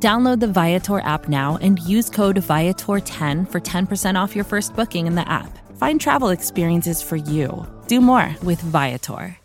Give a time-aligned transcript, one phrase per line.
[0.00, 5.08] Download the Viator app now and use code Viator10 for 10% off your first booking
[5.08, 5.58] in the app.
[5.76, 7.66] Find travel experiences for you.
[7.88, 9.36] Do more with Viator.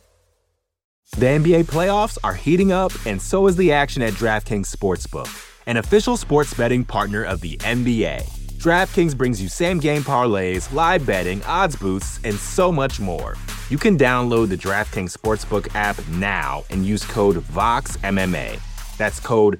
[1.18, 5.30] The NBA playoffs are heating up, and so is the action at DraftKings Sportsbook,
[5.68, 8.24] an official sports betting partner of the NBA.
[8.58, 13.36] DraftKings brings you same game parlays, live betting, odds boosts, and so much more.
[13.70, 18.60] You can download the DraftKings Sportsbook app now and use code VOXMMA.
[18.98, 19.60] That's code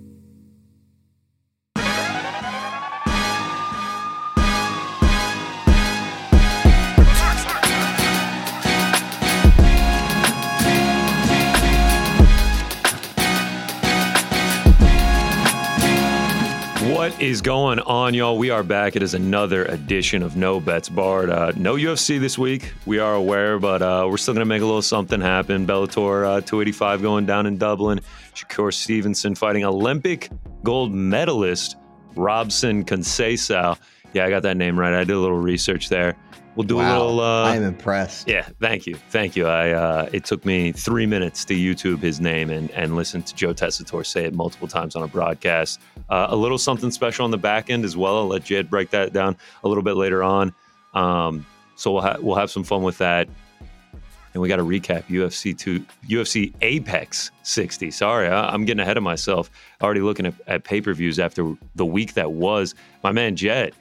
[16.81, 18.39] What is going on, y'all?
[18.39, 18.95] We are back.
[18.95, 21.29] It is another edition of No Bets Barred.
[21.29, 22.73] Uh, no UFC this week.
[22.87, 25.67] We are aware, but uh, we're still going to make a little something happen.
[25.67, 28.01] Bellator uh, 285 going down in Dublin.
[28.33, 30.31] Shakur Stevenson fighting Olympic
[30.63, 31.77] gold medalist
[32.15, 33.77] Robson Conceição.
[34.13, 34.91] Yeah, I got that name right.
[34.91, 36.17] I did a little research there.
[36.55, 37.19] We'll do wow, a little.
[37.21, 38.27] Uh, I am impressed.
[38.27, 39.47] Yeah, thank you, thank you.
[39.47, 43.33] I uh, it took me three minutes to YouTube his name and and listen to
[43.33, 45.79] Joe Tessitore say it multiple times on a broadcast.
[46.11, 48.17] Uh, a little something special on the back end as well.
[48.17, 50.53] I'll let Jed break that down a little bit later on.
[50.93, 51.45] Um,
[51.77, 53.29] so we'll ha- we'll have some fun with that.
[54.33, 57.91] And we got to recap UFC two UFC Apex 60.
[57.91, 59.49] Sorry, I, am getting ahead of myself.
[59.81, 62.75] Already looking at, at pay per views after the week that was.
[63.03, 63.73] My man Jed,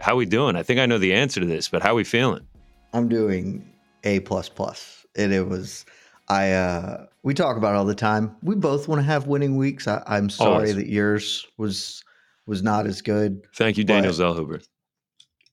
[0.00, 0.56] how we doing?
[0.56, 2.46] I think I know the answer to this, but how we feeling?
[2.94, 3.70] I'm doing
[4.04, 5.06] A plus plus.
[5.16, 5.84] And it was
[6.28, 8.34] I uh we talk about it all the time.
[8.42, 9.86] We both want to have winning weeks.
[9.86, 10.76] I, am sorry Always.
[10.76, 12.02] that yours was
[12.46, 13.46] was not as good.
[13.54, 14.66] Thank you, Daniel Zellhuber.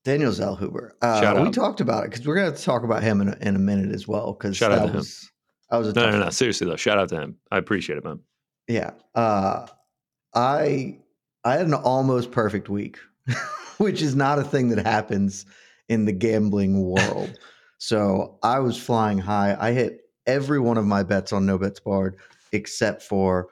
[0.05, 0.91] Daniel Zellhuber.
[1.01, 1.43] Uh.
[1.43, 3.59] We talked about it because we're going to talk about him in a, in a
[3.59, 4.31] minute as well.
[4.31, 5.29] Because Shout out to was, him.
[5.69, 6.29] I was a no, no, no.
[6.29, 7.35] Seriously though, shout out to him.
[7.51, 8.21] I appreciate it, man.
[8.69, 8.91] Yeah.
[9.13, 9.67] Uh,
[10.33, 10.99] I
[11.43, 12.99] I had an almost perfect week.
[13.79, 15.45] which is not a thing that happens
[15.89, 17.37] in the gambling world.
[17.79, 19.57] so I was flying high.
[19.59, 22.17] I hit every one of my bets on No Bets Barred
[22.51, 23.49] except for.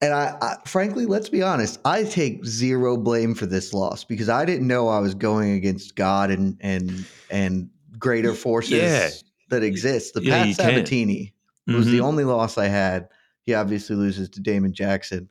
[0.00, 4.28] And I, I, frankly, let's be honest, I take zero blame for this loss because
[4.28, 9.08] I didn't know I was going against God and and and greater forces yeah.
[9.48, 10.14] that exist.
[10.14, 11.32] The yeah, Pat Sabatini
[11.68, 11.76] mm-hmm.
[11.76, 12.04] was the mm-hmm.
[12.04, 13.08] only loss I had.
[13.46, 15.28] He obviously loses to Damon Jackson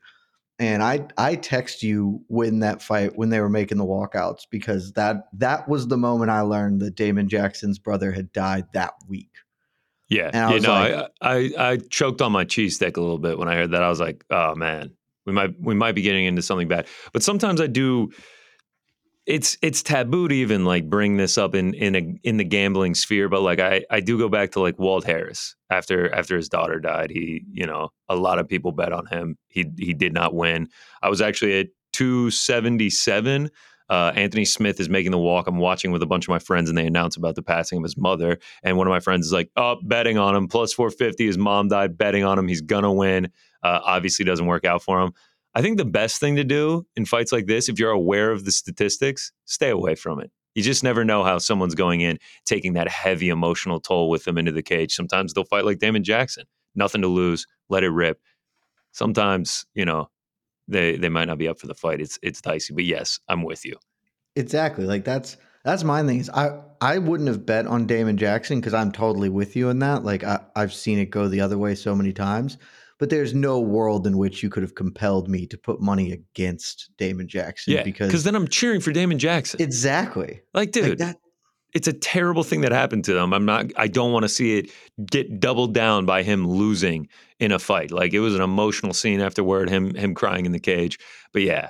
[0.59, 4.93] and I I text you when that fight when they were making the walkouts because
[4.93, 9.31] that that was the moment I learned that Damon Jackson's brother had died that week.
[10.13, 13.01] Yeah, and I you know, like, I, I I choked on my cheese stick a
[13.01, 13.83] little bit when I heard that.
[13.83, 14.91] I was like, oh man,
[15.25, 16.87] we might we might be getting into something bad.
[17.11, 18.11] But sometimes I do
[19.25, 22.93] it's it's taboo to even like bring this up in in a in the gambling
[22.93, 25.55] sphere but like i i do go back to like walt harris.
[25.69, 29.37] After after his daughter died he you know a lot of people bet on him.
[29.47, 30.67] He he did not win.
[31.01, 33.49] I was actually at 277
[33.89, 35.47] uh, Anthony Smith is making the walk.
[35.47, 37.83] I'm watching with a bunch of my friends, and they announce about the passing of
[37.83, 38.39] his mother.
[38.63, 41.25] And one of my friends is like, "Oh, betting on him plus 450.
[41.25, 41.97] His mom died.
[41.97, 42.47] Betting on him.
[42.47, 43.29] He's gonna win."
[43.61, 45.13] Uh, obviously, doesn't work out for him.
[45.55, 48.45] I think the best thing to do in fights like this, if you're aware of
[48.45, 50.31] the statistics, stay away from it.
[50.55, 54.37] You just never know how someone's going in, taking that heavy emotional toll with them
[54.37, 54.93] into the cage.
[54.93, 56.45] Sometimes they'll fight like Damon Jackson,
[56.75, 58.19] nothing to lose, let it rip.
[58.91, 60.09] Sometimes, you know,
[60.67, 62.01] they they might not be up for the fight.
[62.01, 63.77] It's it's dicey, but yes, I'm with you.
[64.35, 64.85] Exactly.
[64.85, 66.19] Like that's that's my thing.
[66.19, 69.79] Is I I wouldn't have bet on Damon Jackson because I'm totally with you in
[69.79, 70.03] that.
[70.03, 72.57] Like I, I've seen it go the other way so many times.
[72.99, 76.89] but there's no world in which you could have compelled me to put money against
[76.97, 77.73] Damon Jackson.
[77.73, 79.61] Yeah, because then I'm cheering for Damon Jackson.
[79.61, 81.17] exactly, like, dude, like that.
[81.73, 83.33] It's a terrible thing that happened to them.
[83.33, 83.65] I'm not.
[83.75, 84.71] I don't want to see it
[85.09, 87.07] get doubled down by him losing
[87.39, 87.91] in a fight.
[87.91, 89.69] Like it was an emotional scene afterward.
[89.69, 90.99] Him him crying in the cage.
[91.31, 91.69] But yeah,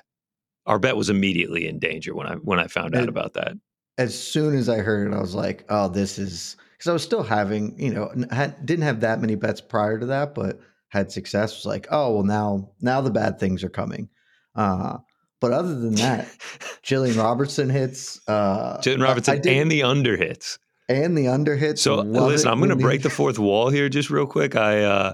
[0.66, 3.54] our bet was immediately in danger when I when I found out about that.
[3.98, 7.04] As soon as I heard it, I was like, "Oh, this is." Because I was
[7.04, 10.60] still having, you know, had, didn't have that many bets prior to that, but
[10.90, 11.56] had success.
[11.56, 14.10] Was like, "Oh, well, now now the bad things are coming."
[14.56, 14.98] Uh,
[15.44, 16.26] but other than that,
[16.84, 18.18] Jillian Robertson hits.
[18.30, 20.58] Uh, I Robertson did- and the under hits.
[20.88, 21.82] and the under hits.
[21.82, 24.56] So listen, I'm going to break the fourth wall here just real quick.
[24.56, 25.14] I uh,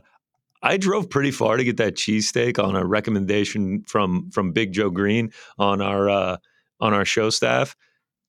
[0.61, 4.91] I drove pretty far to get that cheesesteak on a recommendation from from Big Joe
[4.91, 6.37] Green on our uh,
[6.79, 7.75] on our show staff.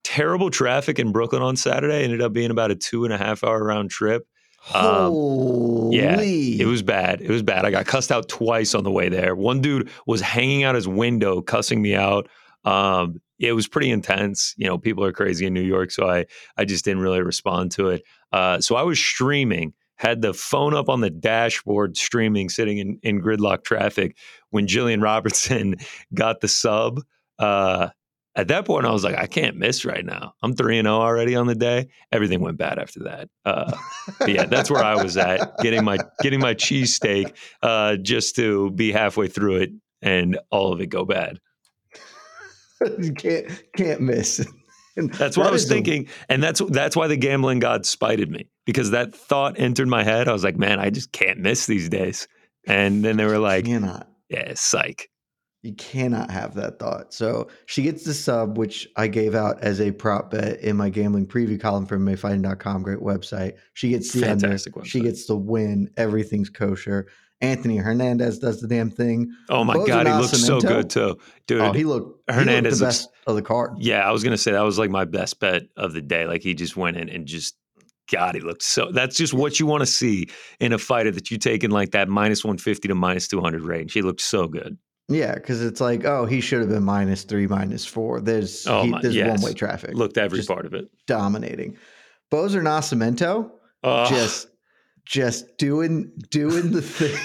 [0.02, 2.02] Terrible traffic in Brooklyn on Saturday.
[2.02, 4.26] Ended up being about a two and a half hour round trip.
[4.74, 6.20] Um, yeah,
[6.60, 7.20] It was bad.
[7.20, 7.64] It was bad.
[7.64, 9.34] I got cussed out twice on the way there.
[9.34, 12.28] One dude was hanging out his window, cussing me out.
[12.64, 14.54] Um, it was pretty intense.
[14.58, 16.26] You know, people are crazy in New York, so I
[16.56, 18.02] I just didn't really respond to it.
[18.32, 22.98] Uh, so I was streaming, had the phone up on the dashboard, streaming, sitting in
[23.02, 24.16] in gridlock traffic
[24.50, 25.76] when Jillian Robertson
[26.14, 27.00] got the sub.
[27.38, 27.88] Uh,
[28.36, 30.34] at that point, I was like, I can't miss right now.
[30.42, 31.88] I'm three and zero already on the day.
[32.12, 33.28] Everything went bad after that.
[33.44, 33.76] Uh,
[34.26, 38.92] yeah, that's where I was at, getting my getting my cheesesteak uh, just to be
[38.92, 41.38] halfway through it and all of it go bad.
[43.18, 44.46] can't can't miss.
[44.96, 47.84] And That's what I was is a- thinking, and that's that's why the gambling god
[47.86, 50.28] spited me because that thought entered my head.
[50.28, 52.26] I was like, man, I just can't miss these days.
[52.66, 54.08] And then they were like, cannot.
[54.28, 55.09] yeah, psych.
[55.62, 57.12] You cannot have that thought.
[57.12, 60.88] So she gets the sub, which I gave out as a prop bet in my
[60.88, 62.82] gambling preview column for MMAfighting.com.
[62.82, 63.56] Great website.
[63.74, 64.88] She gets the Fantastic under.
[64.88, 65.90] She gets the win.
[65.98, 67.08] Everything's kosher.
[67.42, 69.30] Anthony Hernandez does the damn thing.
[69.48, 71.60] Oh my god, he looks so good too, dude.
[71.60, 73.72] oh, he looked he Hernandez looked the looks- best of the card.
[73.78, 76.26] Yeah, I was gonna say that was like my best bet of the day.
[76.26, 77.56] Like he just went in and just
[78.10, 78.90] God, he looked so.
[78.92, 80.28] That's just what you want to see
[80.58, 83.40] in a fighter that you take in like that minus one fifty to minus two
[83.40, 83.92] hundred range.
[83.92, 84.76] He looked so good.
[85.10, 88.20] Yeah, because it's like, oh, he should have been minus three, minus four.
[88.20, 89.28] There's Oh he- there's yes.
[89.42, 89.94] one way traffic.
[89.94, 90.88] Looked every Just part of it.
[91.06, 91.76] dominating.
[92.32, 93.50] Bozer Nascimento
[93.82, 94.46] Uh, just
[95.04, 97.16] just doing doing the thing.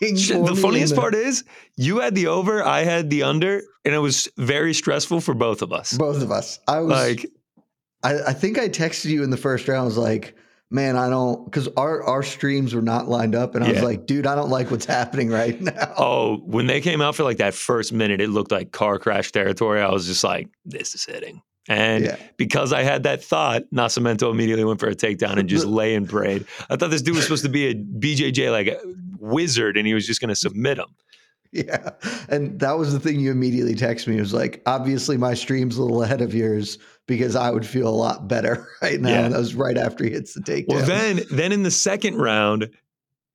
[0.00, 1.44] The funniest the- part is
[1.76, 5.62] you had the over, I had the under, and it was very stressful for both
[5.62, 5.92] of us.
[5.96, 6.58] both of us.
[6.68, 7.26] I was Like,
[8.02, 9.82] I, I think I texted you in the first round.
[9.82, 10.36] I was like,
[10.70, 14.06] man, I don't because our our streams were not lined up, and I was like,
[14.06, 15.94] dude, I don't like what's happening right now.
[15.96, 19.32] oh, when they came out for like that first minute, it looked like car crash
[19.32, 19.80] territory.
[19.80, 21.42] I was just like, this is hitting.
[21.68, 25.66] And yeah, because I had that thought, Nascimento immediately went for a takedown and just
[25.66, 26.46] lay and prayed.
[26.70, 28.80] I thought this dude was supposed to be a BJJ like a
[29.18, 30.88] wizard, and he was just going to submit him.
[31.52, 31.90] yeah,
[32.28, 34.16] and that was the thing you immediately texted me.
[34.18, 37.88] It was like, obviously, my stream's a little ahead of yours because I would feel
[37.88, 39.08] a lot better right now.
[39.08, 39.24] Yeah.
[39.24, 40.68] And that was right after he hits the takedown.
[40.68, 42.70] Well, then, then in the second round,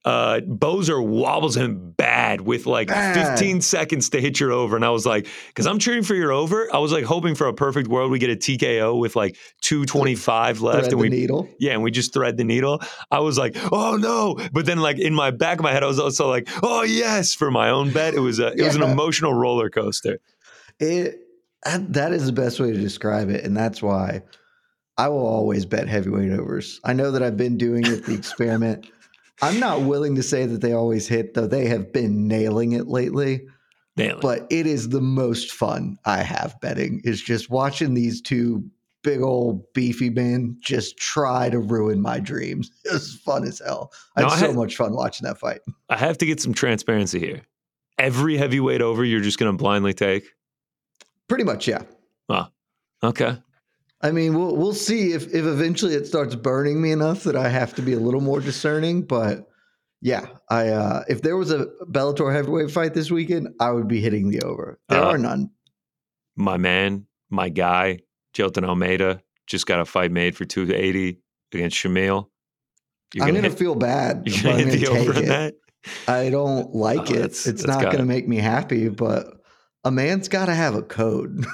[0.06, 3.38] uh, Bozer wobbles him bad with like Bad.
[3.38, 4.76] 15 seconds to hit your over.
[4.76, 6.68] And I was like, because I'm cheering for your over.
[6.74, 8.12] I was like hoping for a perfect world.
[8.12, 10.80] We get a TKO with like 225 left.
[10.80, 11.48] Thread And we, needle.
[11.60, 12.82] yeah, and we just thread the needle.
[13.12, 14.38] I was like, oh no.
[14.52, 17.34] But then like in my back of my head, I was also like, oh yes,
[17.34, 18.14] for my own bet.
[18.14, 20.20] It was a, it was an emotional roller coaster.
[20.80, 21.20] It
[21.66, 24.22] that is the best way to describe it, and that's why
[24.98, 26.82] I will always bet heavyweight overs.
[26.84, 28.88] I know that I've been doing it the experiment.
[29.42, 32.88] I'm not willing to say that they always hit, though they have been nailing it
[32.88, 33.46] lately.
[33.98, 34.22] Nailing.
[34.22, 38.64] But it is the most fun I have betting is just watching these two
[39.04, 42.72] big old beefy men just try to ruin my dreams.
[42.86, 43.92] It was fun as hell.
[44.16, 45.60] I No, had I so much fun watching that fight.
[45.90, 47.42] I have to get some transparency here.
[48.00, 50.26] Every heavyweight over, you're just going to blindly take.
[51.28, 51.84] Pretty much, yeah.
[52.30, 52.48] Oh.
[53.04, 53.38] Okay.
[54.04, 57.48] I mean, we'll we'll see if if eventually it starts burning me enough that I
[57.50, 59.04] have to be a little more discerning.
[59.04, 59.48] But
[60.02, 64.02] yeah, I uh, if there was a Bellator heavyweight fight this weekend, I would be
[64.02, 64.78] hitting the over.
[64.90, 65.52] There Uh, are none.
[66.36, 68.00] my man, my guy,
[68.36, 71.20] Jelton Almeida, just got a fight made for 280
[71.54, 72.28] against Shamil.
[73.14, 74.24] You're I'm gonna gonna hit, feel bad.
[74.26, 75.28] you're gonna I'm hit the gonna over on it.
[75.28, 75.54] that.
[76.08, 77.08] I don't like Oh, it.
[77.14, 79.28] that's- it's that's not gotta- gonna make me happy, but
[79.86, 81.46] a man's got to have a code.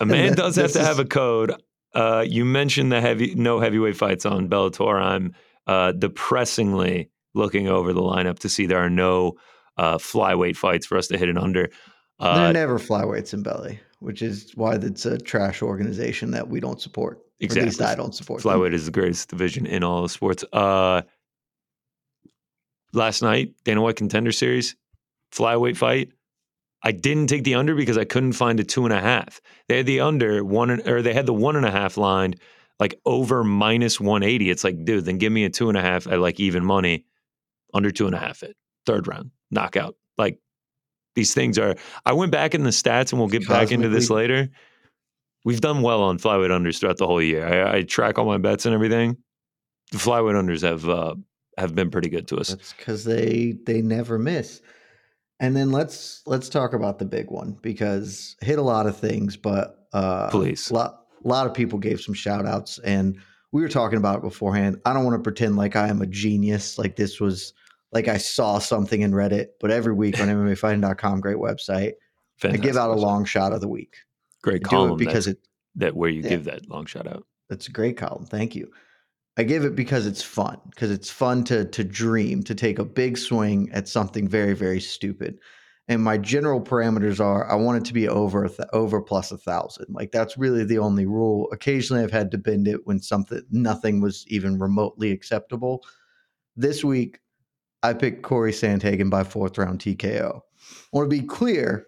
[0.00, 1.54] A man does have to is- have a code.
[1.94, 5.00] Uh, you mentioned the heavy no heavyweight fights on Bellator.
[5.02, 5.34] I'm
[5.66, 9.34] uh, depressingly looking over the lineup to see there are no
[9.76, 11.70] uh, flyweight fights for us to hit an under.
[12.20, 16.58] They're Uh, never flyweights in belly, which is why it's a trash organization that we
[16.60, 17.18] don't support.
[17.18, 17.86] Or at least Exactly.
[17.86, 18.42] I don't support.
[18.42, 18.52] them.
[18.52, 20.44] flyweight is the greatest division in all of sports.
[20.52, 21.02] Uh,
[22.92, 24.74] last night, Dana White Contender Series,
[25.32, 26.10] flyweight fight.
[26.82, 29.40] I didn't take the under because I couldn't find a two and a half.
[29.68, 32.36] They had the under one, or they had the one and a half line
[32.78, 34.50] like over minus 180.
[34.50, 37.04] It's like, dude, then give me a two and a half at like even money,
[37.74, 38.56] under two and a half it,
[38.86, 39.96] third round, knockout.
[40.16, 40.38] Like
[41.14, 41.74] these things are.
[42.06, 44.48] I went back in the stats and we'll get back into this later.
[45.44, 47.46] We've done well on flyweight unders throughout the whole year.
[47.46, 49.16] I, I track all my bets and everything.
[49.92, 51.14] The flyweight unders have uh,
[51.56, 52.48] have been pretty good to us.
[52.48, 54.60] That's because they they never miss.
[55.40, 59.36] And then let's let's talk about the big one because hit a lot of things,
[59.36, 63.18] but uh, please, a lot, a lot of people gave some shout outs, and
[63.52, 64.80] we were talking about it beforehand.
[64.84, 67.52] I don't want to pretend like I am a genius, like this was
[67.92, 71.92] like I saw something in Reddit, but every week on MMAfighting.com, great website,
[72.38, 73.96] Fantastic I give out a long shot of the week.
[74.42, 75.38] Great column because it
[75.76, 77.24] that where you yeah, give that long shot out.
[77.48, 78.26] That's a great column.
[78.26, 78.70] Thank you.
[79.38, 82.84] I give it because it's fun, because it's fun to to dream, to take a
[82.84, 85.38] big swing at something very very stupid.
[85.90, 89.86] And my general parameters are I want it to be over over plus a thousand.
[89.90, 91.48] Like that's really the only rule.
[91.52, 95.84] Occasionally I've had to bend it when something nothing was even remotely acceptable.
[96.56, 97.20] This week
[97.82, 100.40] I picked Cory Sandhagen by fourth round TKO.
[100.40, 101.86] I want to be clear,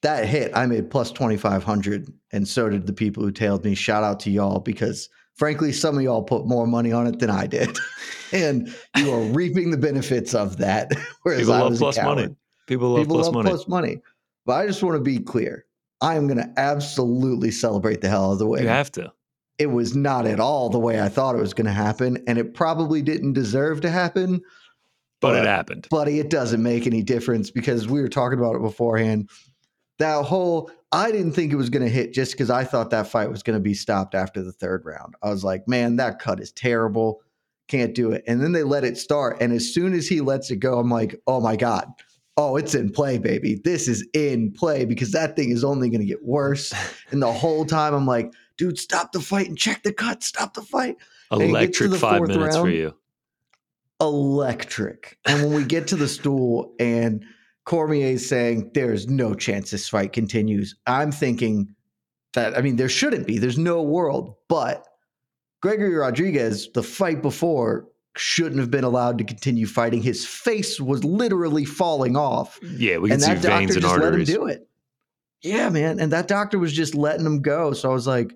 [0.00, 3.62] that hit I made plus twenty five hundred, and so did the people who tailed
[3.62, 3.74] me.
[3.74, 7.30] Shout out to y'all because frankly, some of y'all put more money on it than
[7.30, 7.76] I did,
[8.32, 10.92] and you are reaping the benefits of that.
[11.22, 12.36] Whereas People I love plus money.
[12.66, 13.48] People love People plus love money.
[13.50, 13.98] plus money.
[14.46, 15.66] But I just want to be clear.
[16.00, 18.62] I am going to absolutely celebrate the hell out of the way.
[18.62, 19.12] You have to.
[19.58, 22.38] It was not at all the way I thought it was going to happen, and
[22.38, 24.40] it probably didn't deserve to happen.
[25.20, 25.86] But, but it happened.
[25.90, 29.30] Buddy, it doesn't make any difference because we were talking about it beforehand.
[30.00, 33.06] That whole I didn't think it was going to hit just because I thought that
[33.06, 35.14] fight was going to be stopped after the third round.
[35.22, 37.22] I was like, man, that cut is terrible.
[37.66, 38.22] Can't do it.
[38.26, 39.38] And then they let it start.
[39.40, 41.86] And as soon as he lets it go, I'm like, oh my God.
[42.36, 43.60] Oh, it's in play, baby.
[43.62, 46.74] This is in play because that thing is only going to get worse.
[47.10, 50.22] and the whole time I'm like, dude, stop the fight and check the cut.
[50.22, 50.96] Stop the fight.
[51.30, 52.94] Electric five minutes round, for you.
[54.00, 55.18] Electric.
[55.24, 57.24] And when we get to the stool and
[57.64, 60.74] Cormier is saying there's no chance this fight continues.
[60.86, 61.74] I'm thinking
[62.34, 63.38] that, I mean, there shouldn't be.
[63.38, 64.34] There's no world.
[64.48, 64.86] But
[65.60, 70.02] Gregory Rodrigues, the fight before, shouldn't have been allowed to continue fighting.
[70.02, 72.58] His face was literally falling off.
[72.62, 74.28] Yeah, we can and see that veins and arteries.
[74.28, 74.68] Let him do it.
[75.42, 75.98] Yeah, man.
[75.98, 77.72] And that doctor was just letting him go.
[77.72, 78.34] So I was like,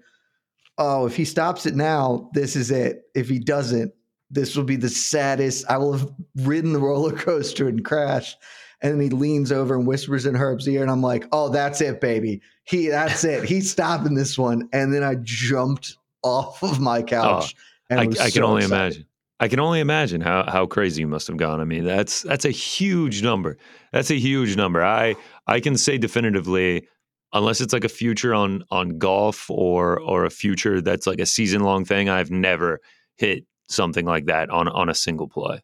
[0.78, 3.02] oh, if he stops it now, this is it.
[3.14, 3.92] If he doesn't,
[4.30, 5.64] this will be the saddest.
[5.68, 8.36] I will have ridden the roller coaster and crashed
[8.82, 11.80] and then he leans over and whispers in Herb's ear, and I'm like, "Oh, that's
[11.80, 12.40] it, baby.
[12.64, 13.44] He, that's it.
[13.44, 17.54] He's stopping this one." And then I jumped off of my oh, couch.
[17.90, 18.72] Oh, I, I so can only excited.
[18.72, 19.06] imagine.
[19.38, 21.60] I can only imagine how how crazy you must have gone.
[21.60, 23.58] I mean, that's that's a huge number.
[23.92, 24.82] That's a huge number.
[24.82, 25.14] I
[25.46, 26.86] I can say definitively,
[27.32, 31.26] unless it's like a future on on golf or or a future that's like a
[31.26, 32.80] season long thing, I've never
[33.16, 35.62] hit something like that on on a single play.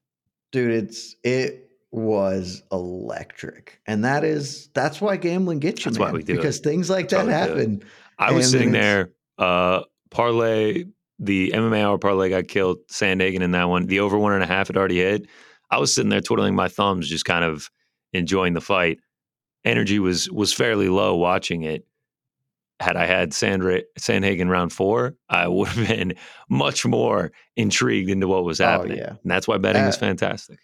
[0.52, 3.81] Dude, it's it was electric.
[3.87, 6.65] And that is that's why gambling gets you, that's man, why we do because it.
[6.65, 7.85] things like that's that happen.
[8.19, 10.85] I was sitting there, uh, parlay,
[11.19, 13.87] the MMA hour parlay got killed, Sandhagen in that one.
[13.87, 15.27] The over one and a half had already hit.
[15.71, 17.71] I was sitting there twiddling my thumbs, just kind of
[18.13, 18.99] enjoying the fight.
[19.65, 21.87] Energy was was fairly low watching it.
[22.81, 26.15] Had I had Sandra, Sandhagen round four, I would have been
[26.51, 28.99] much more intrigued into what was oh, happening.
[28.99, 29.17] Oh, yeah.
[29.23, 30.59] And that's why betting uh, is fantastic.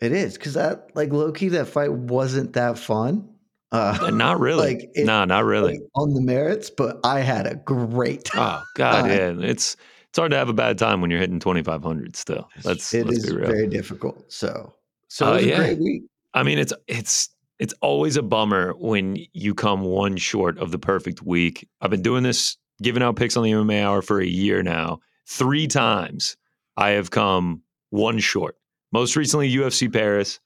[0.00, 3.28] It is because that like low key that fight wasn't that fun.
[3.72, 4.74] Uh, not really.
[4.76, 8.24] Like it, no, not really like, on the merits, but I had a great.
[8.24, 8.62] Time.
[8.62, 9.76] Oh God, yeah, it's
[10.08, 12.48] it's hard to have a bad time when you're hitting 2500 still.
[12.64, 14.32] Let's it is very difficult.
[14.32, 14.74] So
[15.08, 15.54] so it uh, was yeah.
[15.54, 16.02] a great week.
[16.34, 17.28] I mean, it's it's
[17.58, 21.68] it's always a bummer when you come one short of the perfect week.
[21.82, 25.00] I've been doing this, giving out picks on the MMA Hour for a year now.
[25.26, 26.36] Three times
[26.76, 28.56] I have come one short.
[28.92, 30.40] Most recently, UFC Paris.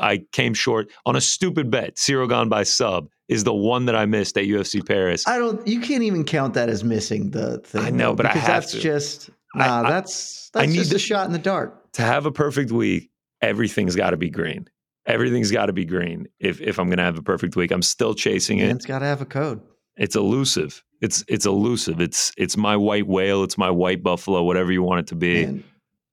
[0.00, 1.96] I came short on a stupid bet.
[1.96, 5.26] Ciryl Gane by sub is the one that I missed at UFC Paris.
[5.26, 5.66] I don't.
[5.66, 7.82] You can't even count that as missing the thing.
[7.82, 8.80] I know, but I have that's to.
[8.80, 9.82] just nah.
[9.82, 11.92] I, that's that's I need just a shot in the dark.
[11.92, 14.68] To have a perfect week, everything's got to be green.
[15.06, 16.26] Everything's got to be green.
[16.40, 18.70] If if I'm going to have a perfect week, I'm still chasing it.
[18.70, 19.60] It's got to have a code.
[19.96, 20.82] It's elusive.
[21.00, 22.00] It's it's elusive.
[22.00, 23.44] It's it's my white whale.
[23.44, 24.42] It's my white buffalo.
[24.42, 25.46] Whatever you want it to be.
[25.46, 25.64] Man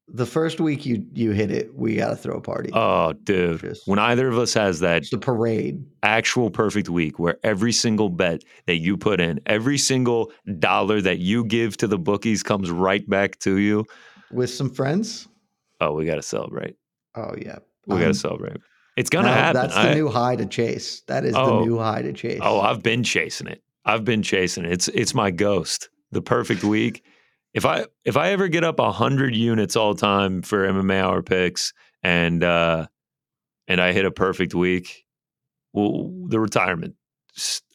[0.07, 2.69] the first week you you hit it, we got to throw a party.
[2.74, 3.62] Oh, dude!
[3.62, 8.10] Just, when either of us has that, the parade, actual perfect week where every single
[8.10, 12.69] bet that you put in, every single dollar that you give to the bookies comes
[12.69, 13.86] right back to you
[14.31, 15.27] with some friends.
[15.79, 16.75] Oh, we got to celebrate.
[17.15, 18.57] Oh yeah, We got to um, celebrate.
[18.95, 19.62] It's gonna happen.
[19.62, 21.01] That's the I, new high to chase.
[21.07, 22.39] That is oh, the new high to oh, chase.
[22.43, 23.63] Oh, I've been chasing it.
[23.86, 24.72] I've been chasing it.
[24.72, 25.89] It's it's my ghost.
[26.12, 27.03] The perfect week.
[27.53, 31.74] If I if I ever get up hundred units all time for MMA hour picks
[32.01, 32.88] and uh
[33.67, 35.05] and I hit a perfect week,
[35.72, 36.95] well, the retirement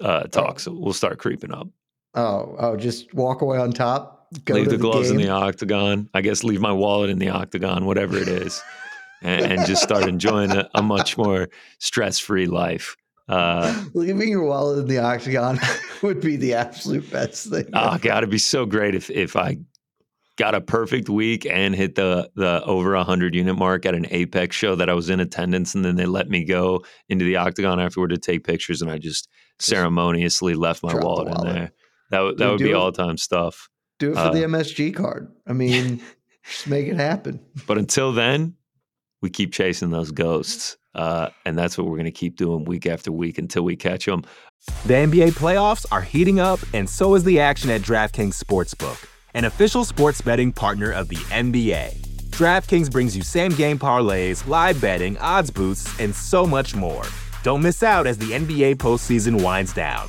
[0.00, 0.72] uh, talks oh.
[0.72, 1.68] will start creeping up.
[2.14, 4.28] Oh, oh, just walk away on top.
[4.48, 6.08] leave the, the gloves in the octagon.
[6.14, 8.62] I guess leave my wallet in the octagon, whatever it is,
[9.22, 12.96] and, and, just start enjoying a, a much more stress-free life.
[13.28, 15.58] Uh, Leaving your wallet in the octagon
[16.02, 17.66] would be the absolute best thing.
[17.74, 19.58] Oh, God, it'd be so great if if I
[20.38, 24.56] got a perfect week and hit the the over 100 unit mark at an apex
[24.56, 27.80] show that i was in attendance and then they let me go into the octagon
[27.80, 29.28] afterward to take pictures and i just
[29.58, 31.72] ceremoniously left my wallet, wallet, in there.
[32.10, 33.68] That, would, that Dude, would be all time stuff.
[33.98, 35.30] do it for uh, the msg card.
[35.46, 36.00] I mean
[36.44, 37.40] just make it happen.
[37.66, 38.54] But until then
[39.20, 42.86] we keep chasing those ghosts uh, and that's what we're going to keep doing week
[42.86, 44.22] after week until we catch them
[44.86, 49.44] the nba playoffs are heating up and so is the action at draftkings sportsbook an
[49.44, 51.96] official sports betting partner of the NBA.
[52.30, 57.04] DraftKings brings you same game parlays, live betting, odds boosts, and so much more.
[57.42, 60.08] Don't miss out as the NBA postseason winds down.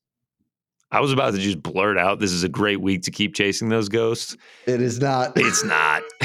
[0.91, 3.69] I was about to just blurt out, "This is a great week to keep chasing
[3.69, 5.33] those ghosts." It is not.
[5.37, 6.03] It's not.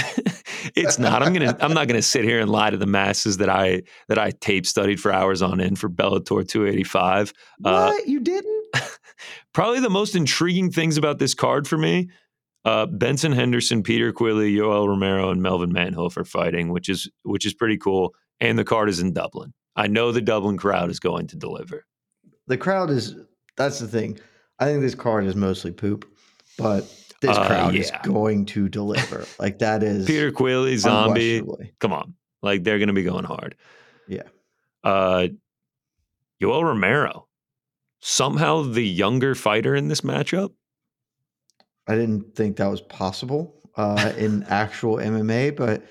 [0.75, 1.23] it's not.
[1.23, 1.57] I'm gonna.
[1.61, 4.67] I'm not gonna sit here and lie to the masses that I that I tape
[4.67, 7.33] studied for hours on end for Bellator 285.
[7.59, 8.67] What uh, you didn't?
[9.53, 12.11] probably the most intriguing things about this card for me.
[12.65, 17.47] Uh, Benson Henderson, Peter Queally, Yoel Romero, and Melvin Manhoef are fighting, which is which
[17.47, 18.15] is pretty cool.
[18.41, 19.55] And the card is in Dublin.
[19.77, 21.87] I know the Dublin crowd is going to deliver.
[22.49, 23.15] The crowd is.
[23.57, 24.19] That's the thing
[24.59, 26.11] I think this card is mostly poop,
[26.57, 26.83] but
[27.21, 27.81] this uh, crowd yeah.
[27.81, 29.27] is going to deliver.
[29.39, 31.43] like that is Peter Queally, Zombie.
[31.79, 33.57] Come on, like they're going to be going hard.
[34.09, 34.23] Yeah.
[34.85, 35.29] Uh,
[36.43, 37.27] Yoel Romero,
[38.01, 40.53] somehow the younger fighter in this matchup.
[41.89, 45.85] I didn't think that was possible uh, in actual MMA, but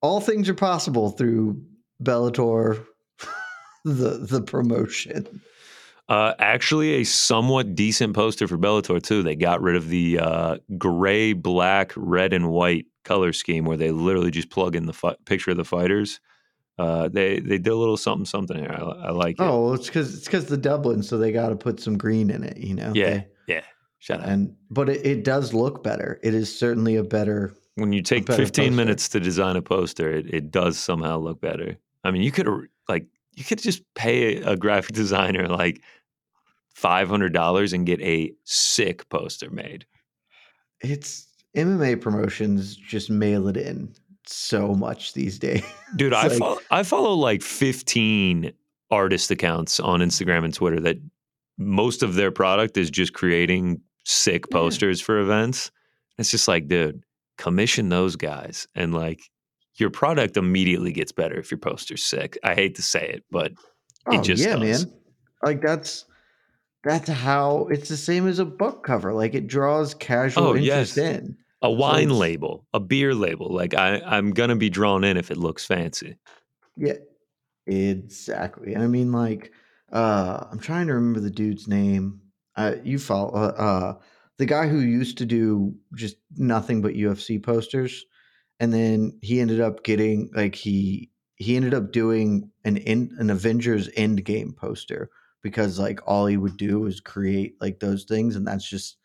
[0.00, 1.62] all things are possible through
[2.02, 2.84] Bellator,
[3.84, 5.40] the the promotion.
[6.08, 9.22] Uh, actually, a somewhat decent poster for Bellator too.
[9.22, 13.90] They got rid of the uh, gray, black, red, and white color scheme where they
[13.90, 16.20] literally just plug in the fi- picture of the fighters.
[16.78, 18.70] Uh, they they did a little something something here.
[18.70, 19.42] I, I like it.
[19.42, 22.44] Oh, it's because it's because the Dublin, so they got to put some green in
[22.44, 22.58] it.
[22.58, 22.92] You know.
[22.94, 23.62] Yeah, they, yeah.
[23.98, 24.26] Shut up.
[24.26, 26.20] And but it, it does look better.
[26.22, 27.54] It is certainly a better.
[27.74, 28.70] When you take 15 poster.
[28.70, 31.76] minutes to design a poster, it, it does somehow look better.
[32.04, 32.48] I mean, you could
[32.88, 33.06] like
[33.36, 35.82] you could just pay a graphic designer like
[36.76, 39.86] $500 and get a sick poster made.
[40.80, 43.94] It's MMA promotions just mail it in
[44.26, 45.64] so much these days.
[45.96, 48.52] Dude, I like, follow, I follow like 15
[48.90, 50.98] artist accounts on Instagram and Twitter that
[51.58, 55.06] most of their product is just creating sick posters yeah.
[55.06, 55.70] for events.
[56.18, 57.02] It's just like, dude,
[57.38, 59.20] commission those guys and like
[59.78, 62.38] your product immediately gets better if your poster's sick.
[62.42, 63.58] I hate to say it, but it
[64.06, 64.84] oh, just yeah, does.
[64.84, 64.94] man.
[65.42, 66.06] Like that's
[66.84, 69.12] that's how it's the same as a book cover.
[69.12, 70.98] Like it draws casual oh, interest yes.
[70.98, 71.36] in.
[71.62, 73.52] A wine so label, a beer label.
[73.52, 76.16] Like I, I'm gonna be drawn in if it looks fancy.
[76.76, 76.94] Yeah,
[77.66, 78.76] exactly.
[78.76, 79.52] I mean, like,
[79.90, 82.20] uh, I'm trying to remember the dude's name.
[82.54, 83.94] Uh, you follow uh, uh,
[84.38, 88.04] the guy who used to do just nothing but UFC posters,
[88.60, 93.30] and then he ended up getting like he he ended up doing an in, an
[93.30, 95.10] Avengers Endgame poster
[95.42, 98.96] because like all he would do was create like those things and that's just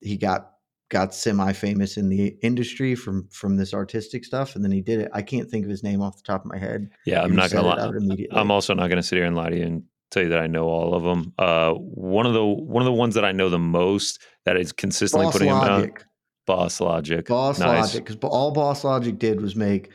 [0.00, 0.50] he got
[0.90, 5.00] got semi famous in the industry from from this artistic stuff and then he did
[5.00, 5.10] it.
[5.14, 7.50] I can't think of his name off the top of my head yeah i'm not
[7.50, 10.28] gonna lie i'm also not gonna sit here and lie to you and tell you
[10.28, 13.24] that i know all of them uh one of the one of the ones that
[13.24, 15.84] i know the most that is consistently boss putting logic.
[15.84, 16.04] him out
[16.46, 17.94] boss logic boss nice.
[17.94, 19.90] logic because all boss logic did was make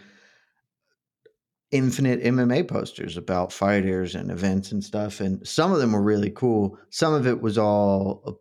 [1.72, 5.20] infinite MMA posters about fighters and events and stuff.
[5.20, 6.78] And some of them were really cool.
[6.90, 8.32] Some of it was all a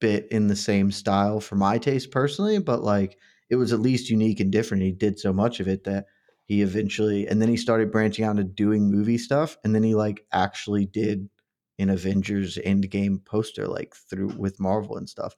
[0.00, 4.10] bit in the same style for my taste personally, but like it was at least
[4.10, 4.84] unique and different.
[4.84, 6.06] He did so much of it that
[6.44, 9.56] he eventually, and then he started branching out into doing movie stuff.
[9.64, 11.28] And then he like actually did
[11.78, 15.34] an Avengers Endgame poster, like through with Marvel and stuff.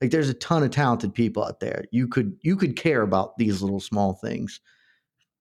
[0.00, 1.84] Like there's a ton of talented people out there.
[1.90, 4.60] You could you could care about these little small things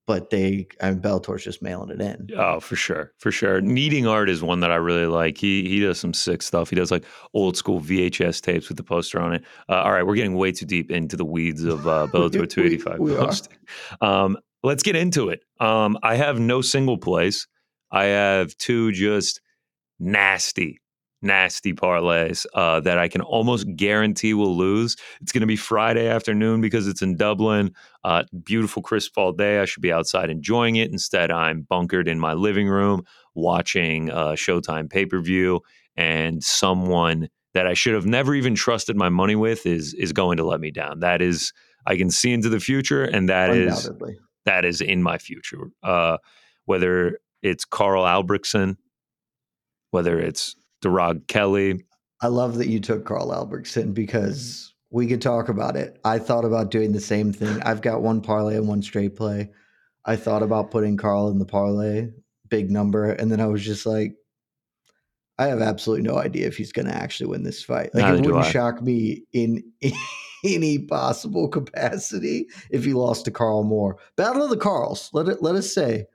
[0.08, 2.30] but they I mean, Bellator's just mailing it in.
[2.38, 3.62] Oh, for sure, for sure.
[3.62, 5.38] Needing art is one that I really like.
[5.38, 6.70] He he does some sick stuff.
[6.70, 9.44] He does like old school VHS tapes with the poster on it.
[9.70, 13.00] Uh, all right, we're getting way too deep into the weeds of uh, Bellator 285
[13.00, 13.50] we, we post.
[14.02, 15.44] Um, let's get into it.
[15.60, 17.48] Um, I have no single place.
[17.92, 19.42] I have two just
[20.00, 20.82] nasty
[21.26, 24.96] nasty parlays uh, that I can almost guarantee will lose.
[25.22, 27.74] It's going to be Friday afternoon because it's in Dublin.
[28.04, 29.60] Uh, beautiful crisp fall day.
[29.60, 30.92] I should be outside enjoying it.
[30.92, 35.62] Instead, I'm bunkered in my living room watching uh, Showtime pay per view,
[35.98, 40.38] and someone that I should have never even trusted my money with is is going
[40.38, 41.00] to let me down.
[41.00, 41.52] That is,
[41.86, 43.90] I can see into the future, and that is
[44.46, 45.70] that is in my future.
[45.84, 46.18] Uh,
[46.66, 48.78] whether it's Karl Albrektsson,
[49.92, 50.56] whether it's
[50.86, 51.84] Darragh Kelly.
[52.22, 56.00] I love that you took Karl Albrektsson because we could talk about it.
[56.06, 57.62] I thought about doing the same thing.
[57.64, 59.50] I've got one parlay and one straight play.
[60.06, 62.10] I thought about putting Carl in the parlay,
[62.48, 64.16] big number, and then I was just like,
[65.38, 67.94] I have absolutely no idea if he's going to actually win this fight.
[67.94, 69.92] Like Neither it wouldn't shock me in, in
[70.46, 73.98] any possible capacity if he lost to Carl Moore.
[74.16, 75.10] Battle of the Carls.
[75.12, 76.06] Let it let us say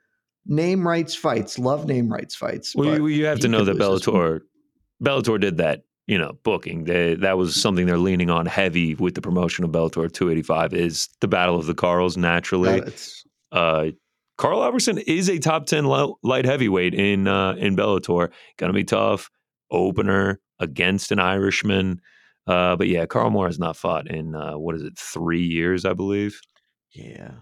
[0.47, 1.59] name rights fights.
[1.59, 2.75] Love name rights fights.
[2.75, 4.41] Well, you have to know that Bellator
[5.03, 6.85] Bellator did that, you know, booking.
[6.85, 11.09] They, that was something they're leaning on heavy with the promotion of Bellator 285 is
[11.21, 12.83] the Battle of the Carls naturally.
[13.53, 13.87] Uh,
[14.39, 18.31] Karl Albrektsson is a top 10 light heavyweight in uh, in Bellator.
[18.57, 19.31] Going to be tough.
[19.71, 22.01] Opener against an Irishman.
[22.47, 25.85] Uh, but yeah, Carl Moore has not fought in uh, what is it, three years,
[25.85, 26.41] I believe.
[26.93, 27.33] Yeah,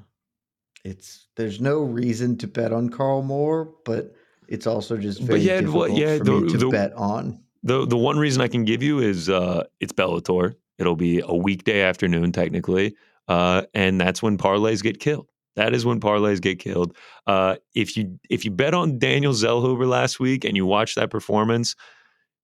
[0.84, 4.12] it's there's no reason to bet on Carl Moore, but
[4.48, 7.42] it's also just very but yeah, difficult yeah, for the, me to the, bet on.
[7.68, 10.54] The the one reason I can give you is uh, it's Bellator.
[10.78, 12.96] It'll be a weekday afternoon technically,
[13.28, 15.28] uh, and that's when parlays get killed.
[15.56, 16.96] That is when parlays get killed.
[17.26, 21.10] Uh, if you if you bet on Daniel Zellhuber last week and you watch that
[21.10, 21.74] performance,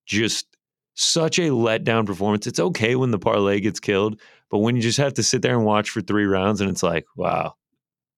[0.05, 0.47] just
[0.95, 2.47] such a letdown performance.
[2.47, 5.57] It's okay when the parlay gets killed, but when you just have to sit there
[5.57, 7.55] and watch for three rounds and it's like, wow,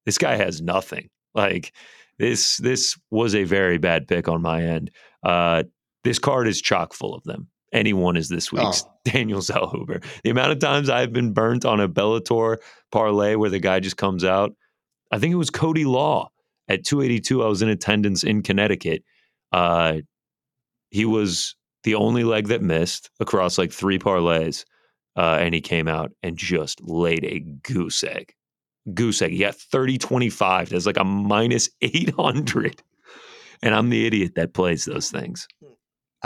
[0.06, 1.08] this guy has nothing.
[1.34, 1.72] Like
[2.18, 4.90] this this was a very bad pick on my end.
[5.22, 5.64] Uh,
[6.06, 7.48] this card is chock full of them.
[7.72, 8.92] Anyone is this week's oh.
[9.04, 10.04] Daniel Zellhuber.
[10.22, 12.58] The amount of times I've been burnt on a Bellator
[12.92, 14.54] parlay where the guy just comes out.
[15.10, 16.30] I think it was Cody Law
[16.68, 17.42] at 282.
[17.42, 19.02] I was in attendance in Connecticut.
[19.52, 19.98] Uh,
[20.90, 24.64] he was the only leg that missed across like three parlays.
[25.16, 28.32] Uh, and he came out and just laid a goose egg.
[28.94, 29.32] Goose egg.
[29.32, 30.68] He got 30 25.
[30.68, 32.82] That's like a minus 800.
[33.62, 35.48] And I'm the idiot that plays those things.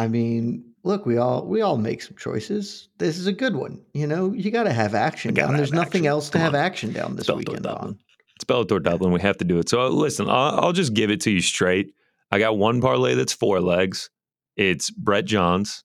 [0.00, 2.88] I mean, look, we all we all make some choices.
[2.96, 3.82] This is a good one.
[3.92, 5.54] You know, you got to have action down.
[5.54, 6.06] There's nothing action.
[6.06, 6.60] else to Come have on.
[6.60, 7.88] action down this weekend Dublin.
[7.90, 7.98] on.
[8.34, 9.12] It's Bellator Dublin.
[9.12, 9.68] We have to do it.
[9.68, 11.92] So uh, listen, I'll, I'll, just give it to you straight.
[12.30, 14.08] I got one parlay that's four legs.
[14.56, 15.84] It's Brett Johns.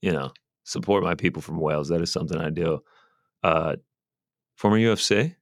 [0.00, 0.30] You know,
[0.62, 1.88] support my people from Wales.
[1.88, 2.84] That is something I do.
[3.42, 3.74] Uh,
[4.54, 5.34] former UFC.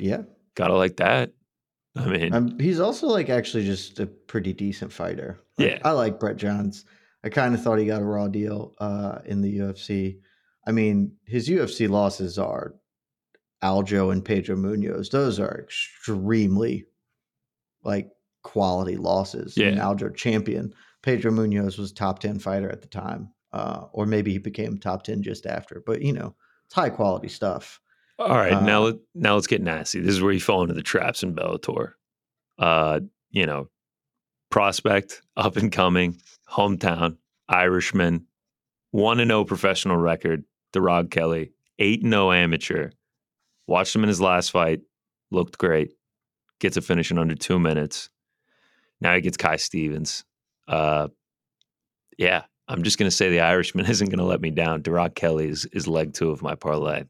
[0.00, 0.22] Yeah,
[0.54, 1.33] gotta like that.
[1.96, 5.38] I mean, um, he's also like actually just a pretty decent fighter.
[5.58, 6.84] Like, yeah, I like Brett Johns.
[7.22, 10.18] I kind of thought he got a raw deal uh, in the UFC.
[10.66, 12.74] I mean, his UFC losses are
[13.62, 15.10] Aljo and Pedro Munhoz.
[15.10, 16.86] Those are extremely
[17.82, 18.10] like
[18.42, 19.56] quality losses.
[19.56, 23.30] Yeah, and Aljo champion, Pedro Munhoz was top 10 fighter at the time.
[23.52, 25.82] Uh, or maybe he became top 10 just after.
[25.86, 27.80] But, you know, it's high quality stuff.
[28.18, 30.00] All right, uh, now now let's get nasty.
[30.00, 31.92] This is where you fall into the traps in Bellator.
[32.58, 33.00] Uh,
[33.30, 33.68] you know,
[34.50, 37.16] prospect, up and coming, hometown,
[37.48, 38.26] Irishman,
[38.92, 40.44] one and zero oh professional record.
[40.72, 42.90] The Darragh Kelly, eight and zero oh amateur.
[43.66, 44.82] Watched him in his last fight,
[45.30, 45.92] looked great.
[46.60, 48.10] Gets a finish in under two minutes.
[49.00, 50.24] Now he gets Kai Stevens.
[50.68, 51.08] Uh,
[52.16, 54.82] yeah, I'm just going to say the Irishman isn't going to let me down.
[54.82, 57.04] Darragh Kelly is, is leg two of my parlay.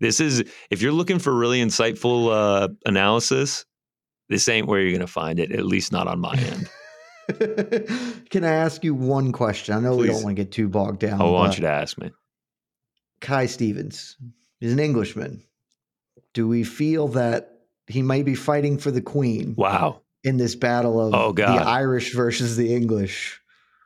[0.00, 3.66] This is, if you're looking for really insightful uh, analysis,
[4.28, 6.70] this ain't where you're going to find it, at least not on my end.
[8.30, 9.74] Can I ask you one question?
[9.74, 10.08] I know Please.
[10.08, 11.20] we don't want to get too bogged down.
[11.20, 12.10] I want you to ask me.
[13.20, 14.16] Kai Stevens
[14.60, 15.42] is an Englishman.
[16.32, 19.54] Do we feel that he might be fighting for the queen?
[19.56, 20.00] Wow.
[20.24, 21.58] In this battle of oh, God.
[21.58, 23.40] the Irish versus the English.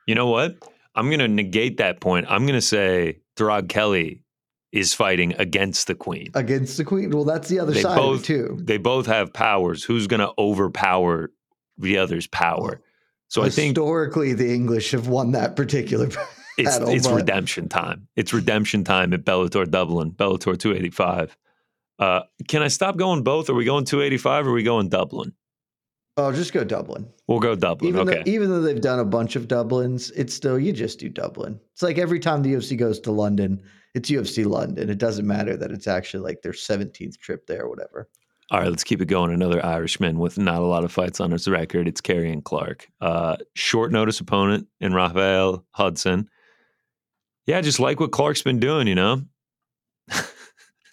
[0.06, 0.56] You know what?
[0.94, 2.26] I'm going to negate that point.
[2.28, 4.23] I'm going to say Throg Kelly
[4.74, 6.32] is fighting against the queen.
[6.34, 7.10] Against the queen.
[7.10, 8.58] Well, that's the other they side both, too.
[8.60, 9.84] They both have powers.
[9.84, 11.30] Who's going to overpower
[11.78, 12.80] the other's power?
[13.28, 16.08] So I think historically the English have won that particular
[16.58, 17.14] It's it's but...
[17.14, 18.08] redemption time.
[18.16, 21.36] It's redemption time at Bellator Dublin, Bellator 285.
[21.98, 23.48] Uh, can I stop going both?
[23.50, 25.32] Are we going 285 or are we going Dublin?
[26.16, 27.08] Oh, just go Dublin.
[27.26, 27.88] We'll go Dublin.
[27.88, 28.22] Even okay.
[28.24, 31.58] Though, even though they've done a bunch of Dublins, it's still you just do Dublin.
[31.72, 33.60] It's like every time the UFC goes to London,
[33.94, 34.90] it's UFC London.
[34.90, 38.08] It doesn't matter that it's actually like their 17th trip there or whatever.
[38.50, 39.32] All right, let's keep it going.
[39.32, 41.88] Another Irishman with not a lot of fights on his record.
[41.88, 42.88] It's Karrion Clark.
[43.00, 46.28] Uh, short notice opponent in Rafael Hudson.
[47.46, 49.22] Yeah, just like what Clark's been doing, you know.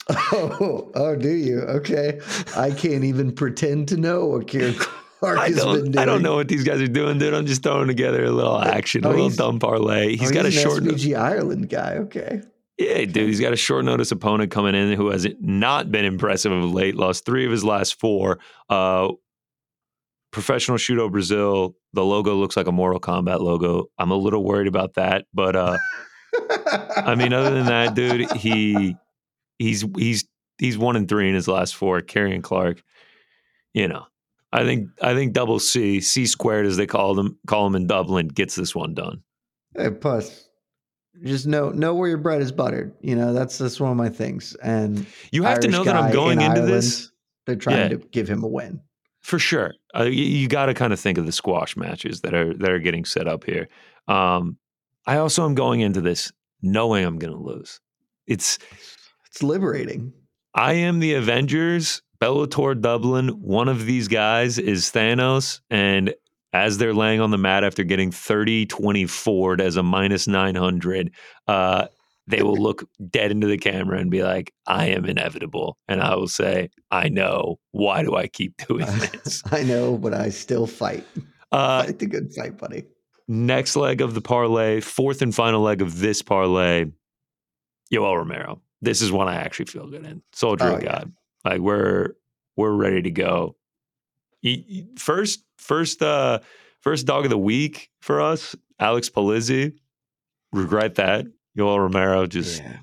[0.09, 1.59] oh, oh, do you?
[1.61, 2.21] Okay,
[2.55, 4.77] I can't even pretend to know what Karrion
[5.19, 5.97] Clark I has been doing.
[5.97, 7.33] I don't know what these guys are doing, dude.
[7.33, 10.15] I'm just throwing together a little action, oh, a little dumb parlay.
[10.15, 11.95] He's oh, got he's a short SBG Ireland guy.
[11.95, 12.41] Okay.
[12.81, 16.51] Yeah, dude, he's got a short notice opponent coming in who has not been impressive
[16.51, 16.95] of late.
[16.95, 18.39] Lost three of his last four.
[18.69, 19.09] Uh,
[20.31, 21.75] professional Shooto Brazil.
[21.93, 23.91] The logo looks like a Mortal Kombat logo.
[23.99, 25.77] I'm a little worried about that, but uh,
[26.95, 28.95] I mean, other than that, dude, he
[29.59, 30.25] he's he's
[30.57, 32.01] he's one and three in his last four.
[32.01, 32.81] Karrion Clark,
[33.75, 34.07] you know,
[34.51, 37.85] I think I think double C, C squared as they call them call him in
[37.85, 39.21] Dublin, gets this one done.
[39.77, 40.47] Hey, plus
[41.23, 42.93] just know know where your bread is buttered.
[43.01, 44.55] You know, that's that's one of my things.
[44.63, 47.11] And you have Irish to know that I'm going in into Ireland, this.
[47.45, 47.97] They're trying yeah.
[47.97, 48.81] to give him a win.
[49.21, 52.33] For sure, uh, you, you got to kind of think of the squash matches that
[52.33, 53.67] are that are getting set up here.
[54.07, 54.57] Um,
[55.05, 56.31] I also am going into this
[56.61, 57.79] knowing I'm going to lose.
[58.27, 58.57] It's
[59.27, 60.13] it's liberating.
[60.53, 62.01] I am the Avengers.
[62.21, 63.29] Bellator Dublin.
[63.41, 66.13] One of these guys is Thanos, and
[66.53, 71.11] as they're laying on the mat after getting 30 24 as a minus 900,
[71.47, 71.87] uh,
[72.27, 75.77] they will look dead into the camera and be like, I am inevitable.
[75.87, 77.59] And I will say, I know.
[77.71, 78.85] Why do I keep doing
[79.23, 79.41] this?
[79.51, 81.05] I know, but I still fight.
[81.51, 82.85] Uh, fight the good fight, buddy.
[83.27, 86.85] Next leg of the parlay, fourth and final leg of this parlay,
[87.93, 88.61] Yoel Romero.
[88.81, 90.21] This is one I actually feel good in.
[90.33, 91.13] Soldier oh, of God.
[91.45, 91.51] Yeah.
[91.51, 92.15] Like we're
[92.57, 93.55] we're ready to go.
[94.97, 96.39] First, first, uh,
[96.81, 99.73] first dog of the week for us, Alex Polizzi.
[100.51, 101.25] Regret that.
[101.57, 102.77] Yoel Romero just yeah.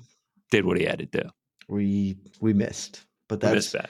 [0.51, 1.29] did what he had to do.
[1.67, 3.89] We we missed, but that's missed that.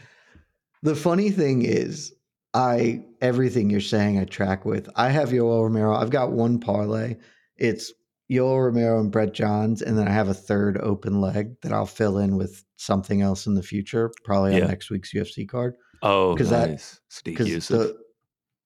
[0.81, 2.13] The funny thing is,
[2.53, 4.89] I everything you're saying I track with.
[4.95, 5.95] I have Yoel Romero.
[5.95, 7.17] I've got one parlay.
[7.57, 7.93] It's
[8.31, 11.85] Yoel Romero and Brett Johns, and then I have a third open leg that I'll
[11.85, 14.63] fill in with something else in the future, probably yeah.
[14.63, 15.75] on next week's UFC card.
[16.01, 16.99] Oh, because nice.
[17.15, 17.71] that because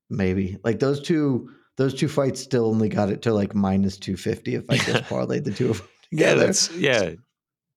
[0.10, 4.17] maybe like those two those two fights still only got it to like minus two
[4.17, 6.39] fifty if I just parlayed the two of them together.
[6.39, 7.12] Yeah, that's yeah.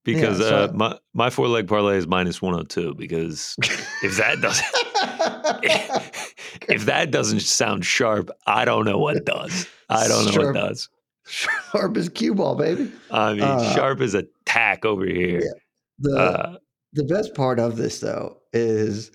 [0.04, 2.94] Because yeah, so, uh, my my four leg parlay is minus one hundred oh two.
[2.94, 3.56] Because
[4.02, 4.66] if that doesn't
[6.68, 9.66] if that doesn't sound sharp, I don't know what does.
[9.88, 10.88] I don't know sharp, what does.
[11.26, 12.90] Sharp as cue ball, baby.
[13.10, 15.40] I mean, uh, sharp as a tack over here.
[15.40, 15.50] Yeah.
[15.98, 16.56] The uh,
[16.92, 19.10] the best part of this though is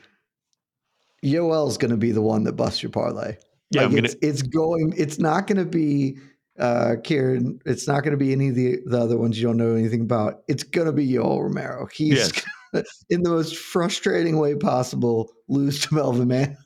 [1.24, 3.38] Yoel's going to be the one that busts your parlay.
[3.70, 4.32] Yeah, like it's, gonna...
[4.32, 4.94] it's going.
[4.98, 6.18] It's not going to be
[6.60, 7.60] uh, Kieran.
[7.66, 10.02] It's not going to be any of the, the other ones you don't know anything
[10.02, 10.42] about.
[10.48, 11.88] It's going to be Yoel Romero.
[11.92, 12.34] He's
[12.74, 13.04] yes.
[13.10, 16.58] in the most frustrating way possible lose to Melvin Man.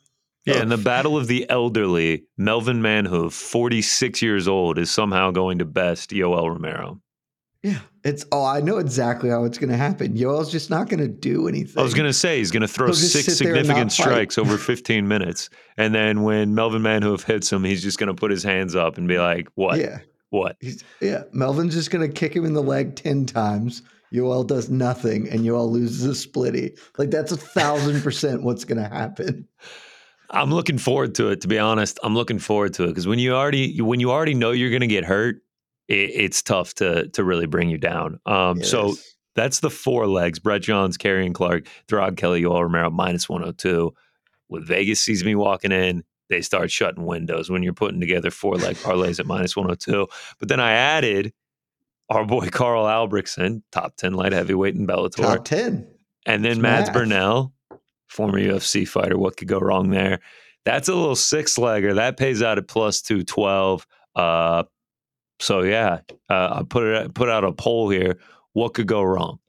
[0.46, 5.58] Yeah, in the battle of the elderly, Melvin Manhoef, 46 years old, is somehow going
[5.58, 7.02] to best Yoel Romero.
[7.65, 10.15] Yeah, it's oh, I know exactly how it's going to happen.
[10.15, 11.80] Yoel's just not going to do anything.
[11.80, 15.49] I was going to say he's going to throw six significant strikes over 15 minutes,
[15.75, 18.99] and then when Melvin Manhoef hits him, he's just going to put his hands up
[18.99, 19.80] and be like, "What?
[19.80, 19.97] Yeah,
[20.30, 20.58] what?
[20.60, 23.82] He's, yeah, Melvin's just going to kick him in the leg 10 times.
[24.13, 26.80] Yoel does nothing, and Yoel loses a splitty.
[26.99, 29.47] Like that's a thousand percent what's going to happen.
[30.30, 31.41] I'm looking forward to it.
[31.41, 34.36] To be honest, I'm looking forward to it because when you already when you already
[34.36, 35.41] know you're going to get hurt
[35.88, 38.19] it, it's tough to to really bring you down.
[38.26, 38.95] Um, so
[39.36, 43.93] that's the four legs: Brett Johns, and Clark, Throg Kelly, Yoel Romero, minus 102.
[44.48, 48.56] When Vegas sees me walking in, they start shutting windows when you're putting together four
[48.56, 50.08] leg parlays at minus 102.
[50.39, 51.34] But then I added
[52.10, 55.17] our boy Karl Albrektsson, top 10 light heavyweight in Bellator.
[55.17, 55.88] Top 10.
[56.26, 56.93] And then it's Mads math.
[56.93, 57.54] Burnell,
[58.08, 59.17] former UFC fighter.
[59.17, 60.19] What could go wrong there?
[60.63, 61.95] That's a little six legger.
[61.95, 63.86] That pays out at plus 212.
[64.15, 64.63] Uh,
[65.39, 68.17] so yeah, uh, I put it put out a poll here.
[68.54, 69.39] What could go wrong?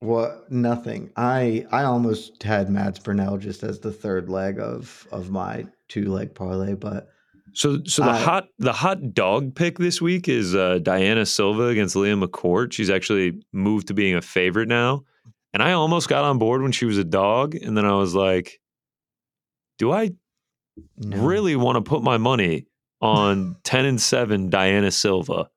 [0.00, 1.10] What nothing.
[1.16, 6.12] I I almost had Mads Burnell just as the third leg of of my two
[6.12, 7.08] leg parlay, but
[7.52, 11.64] so so the I, hot the hot dog pick this week is uh, Dayana Silva
[11.64, 12.72] against Leah McCourt.
[12.72, 15.02] She's actually moved to being a favorite now,
[15.52, 18.14] and I almost got on board when she was a dog, and then I was
[18.14, 18.60] like,
[19.78, 20.12] do I
[20.96, 21.18] no.
[21.18, 22.66] really want to put my money
[23.00, 25.48] on 10 and 7 Dayana Silva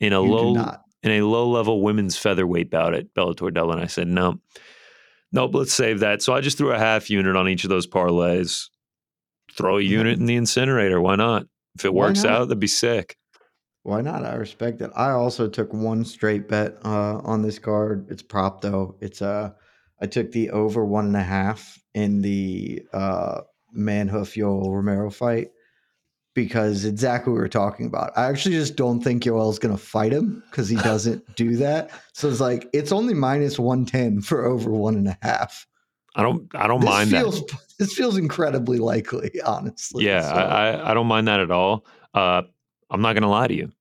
[0.00, 3.78] in a you low in a low level women's featherweight bout at Bellator Dublin.
[3.78, 4.40] I said, no,
[5.32, 6.22] nope, let's save that.
[6.22, 8.68] So I just threw a half unit on each of those parlays.
[9.56, 11.00] Throw a unit in the incinerator.
[11.00, 11.46] Why not?
[11.76, 13.16] If it works out, that'd be sick.
[13.82, 14.24] Why not?
[14.24, 14.90] I respect it.
[14.94, 18.08] I also took one straight bet uh, on this card.
[18.10, 18.96] It's prop though.
[19.00, 19.52] It's uh
[20.00, 23.42] I took the over one and a half in the uh
[23.76, 25.48] Manhoef Yoel Romero fight
[26.44, 28.12] because exactly what we are talking about.
[28.16, 31.90] I actually just don't think Yoel's going to fight him because he doesn't do that.
[32.12, 35.66] So it's like it's only minus one ten for over one and a half.
[36.14, 36.48] I don't.
[36.54, 37.58] I don't this mind feels, that.
[37.80, 40.04] This feels incredibly likely, honestly.
[40.04, 40.34] Yeah, so.
[40.34, 41.84] I, I don't mind that at all.
[42.14, 42.42] Uh,
[42.88, 43.72] I'm not going to lie to you.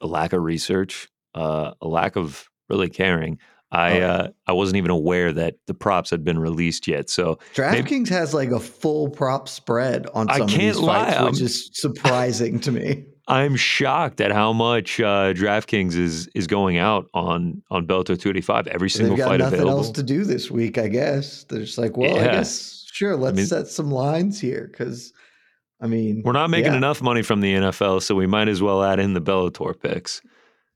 [0.00, 3.38] A lack of research, uh, a lack of really caring.
[3.74, 7.10] I oh, uh, I wasn't even aware that the props had been released yet.
[7.10, 11.12] So DraftKings has like a full prop spread on some I can't of these lie.
[11.12, 13.04] fights, which I'm, is surprising to me.
[13.26, 18.66] I'm shocked at how much uh, DraftKings is is going out on on Bellator 285
[18.68, 19.78] every single They've got fight nothing available.
[19.78, 21.44] else to do this week, I guess.
[21.44, 22.22] They're just like, well, yeah.
[22.22, 25.12] I guess sure, let's I mean, set some lines here because.
[25.80, 26.78] I mean, we're not making yeah.
[26.78, 30.22] enough money from the NFL, so we might as well add in the Bellator picks.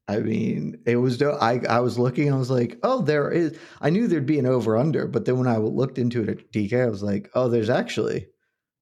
[0.09, 1.23] I mean, it was.
[1.23, 2.33] I I was looking.
[2.33, 3.57] I was like, oh, there is.
[3.83, 6.51] I knew there'd be an over under, but then when I looked into it at
[6.51, 8.27] DK, I was like, oh, there's actually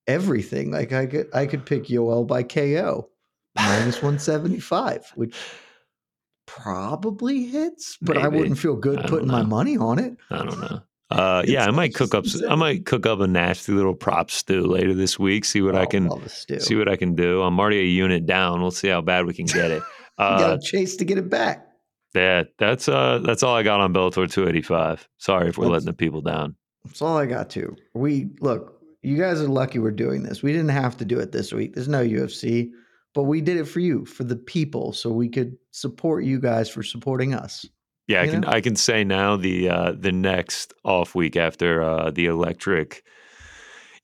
[0.06, 0.70] everything.
[0.70, 3.08] Like I could I could pick Yoel by KO
[3.56, 5.34] minus one seventy five, which
[6.46, 8.24] probably hits, but Maybe.
[8.24, 10.16] I wouldn't feel good putting my money on it.
[10.30, 10.80] I don't know.
[11.08, 12.24] Uh, yeah, I might cook up.
[12.48, 15.44] I might cook up a nasty little prop stew later this week.
[15.44, 17.42] See what oh, I can see what I can do.
[17.42, 18.60] I'm already a unit down.
[18.60, 19.84] We'll see how bad we can get it.
[20.18, 21.66] Uh, got to chase to get it back.
[22.14, 25.08] Yeah, that's uh, that's all I got on Bellator 285.
[25.18, 26.56] Sorry if we're that's, letting the people down.
[26.84, 27.76] That's all I got to.
[27.94, 28.80] We look.
[29.02, 30.42] You guys are lucky we're doing this.
[30.42, 31.74] We didn't have to do it this week.
[31.74, 32.70] There's no UFC,
[33.14, 36.68] but we did it for you, for the people, so we could support you guys
[36.68, 37.66] for supporting us.
[38.08, 38.48] Yeah, I can know?
[38.48, 43.04] I can say now the uh, the next off week after uh, the electric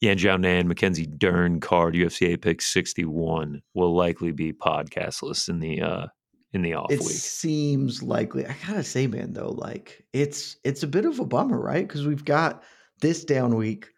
[0.02, 5.80] Yan Xiao Nan, Mackenzie Dern card, UFC Apex 61 will likely be podcastless in the
[5.80, 6.06] uh
[6.52, 7.08] in the off it week.
[7.08, 8.44] seems likely.
[8.44, 11.86] I gotta say, man, though, like it's it's a bit of a bummer, right?
[11.86, 12.64] Because we've got
[13.00, 13.90] this down week.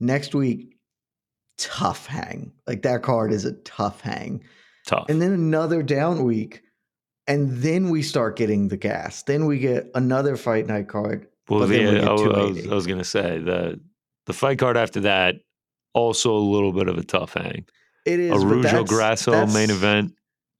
[0.00, 0.76] Next week,
[1.56, 2.52] tough hang.
[2.66, 4.42] Like that card is a tough hang.
[4.86, 5.06] Tough.
[5.08, 6.62] And then another down week.
[7.28, 9.22] And then we start getting the gas.
[9.22, 11.28] Then we get another fight night card.
[11.48, 13.78] Well, the, we I, was, I was gonna say the
[14.28, 15.36] the fight card after that,
[15.94, 17.66] also a little bit of a tough hang.
[18.06, 18.30] It is.
[18.30, 20.12] Araujo Grasso main event.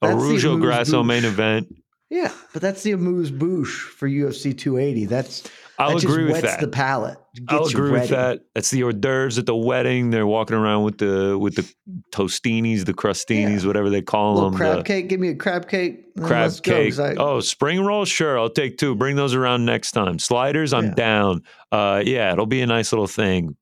[0.02, 1.68] Araujo Grasso main event.
[2.10, 5.04] Yeah, but that's the amuse bouche for UFC 280.
[5.04, 6.60] That's I'll that agree with that.
[6.60, 7.18] The palate.
[7.48, 8.40] I'll agree with that.
[8.54, 10.10] That's the hors d'oeuvres at the wedding.
[10.10, 11.72] They're walking around with the with the
[12.12, 13.66] tostinis, the crustinis, yeah.
[13.66, 14.54] whatever they call them.
[14.54, 15.08] Crab the, cake.
[15.08, 16.14] Give me a crab cake.
[16.16, 16.96] Crab cake.
[16.96, 18.04] Go, I, oh, spring roll.
[18.04, 18.96] Sure, I'll take two.
[18.96, 20.18] Bring those around next time.
[20.18, 20.72] Sliders.
[20.72, 20.94] I'm yeah.
[20.94, 21.42] down.
[21.70, 23.56] Uh, yeah, it'll be a nice little thing.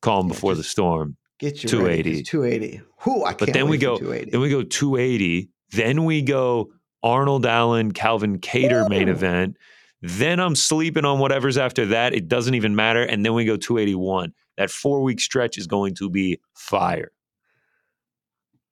[0.00, 1.16] Calm yeah, before the storm.
[1.38, 2.22] Get you 280.
[2.24, 2.82] 280.
[3.00, 3.98] Who I But then we go.
[3.98, 5.48] Then we go 280.
[5.70, 8.88] Then we go Arnold Allen, Calvin Ooh.
[8.88, 9.56] main event.
[10.02, 12.12] Then I'm sleeping on whatever's after that.
[12.12, 13.02] It doesn't even matter.
[13.02, 14.34] And then we go 281.
[14.58, 17.12] That four week stretch is going to be fire.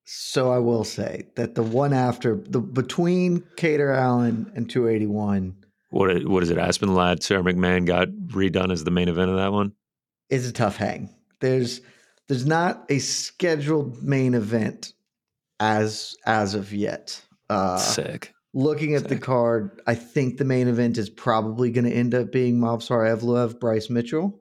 [0.04, 5.54] So I will say that the one after the between Kattar Allen and 281.
[5.90, 6.58] What what is it?
[6.58, 9.72] Aspen Ladd, Sarah McMahon got redone as the main event of that one.
[10.28, 11.10] Is a tough hang.
[11.38, 11.80] There's
[12.26, 14.94] there's not a scheduled main event
[15.60, 17.22] as as of yet.
[17.48, 18.34] Uh, Sick.
[18.52, 22.32] Looking at the card, I think the main event is probably going to end up
[22.32, 24.40] being Movsar Evloev, Bryce Mitchell.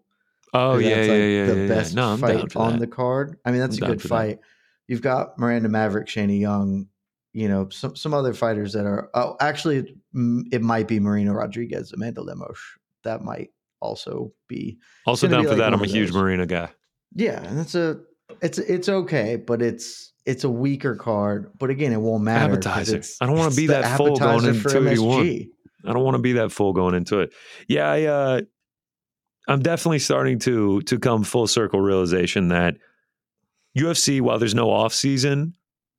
[0.53, 2.01] Oh yeah, like yeah, yeah, The yeah, best yeah.
[2.01, 3.37] No, fight on the card.
[3.45, 4.41] I mean, that's I'm a good fight.
[4.41, 4.47] That.
[4.87, 6.87] You've got Miranda Maverick, Shanna Young.
[7.33, 9.11] You know, some some other fighters that are.
[9.13, 9.95] Oh, actually,
[10.51, 12.59] it might be Marina Rodriguez, Amanda Lemos.
[13.03, 14.79] That might also be.
[15.05, 15.73] Also down for like that.
[15.73, 16.69] I'm a huge Marina guy.
[17.13, 17.99] Yeah, and it's a
[18.41, 21.51] it's it's okay, but it's it's a weaker card.
[21.57, 22.53] But again, it won't matter.
[22.53, 23.01] Appetizer.
[23.19, 25.49] I don't want to be that full going into 281.
[25.85, 27.33] I don't want to be that full going into it.
[27.67, 28.41] Yeah, I uh
[29.47, 32.77] I'm definitely starting to to come full circle realization that
[33.77, 35.55] UFC, while there's no off season,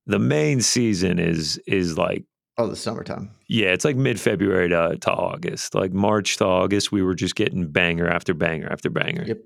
[0.06, 2.24] the main season is is like
[2.58, 3.30] oh the summertime.
[3.48, 6.92] Yeah, it's like mid February to, to August, like March to August.
[6.92, 9.24] We were just getting banger after banger after banger.
[9.24, 9.38] Yep.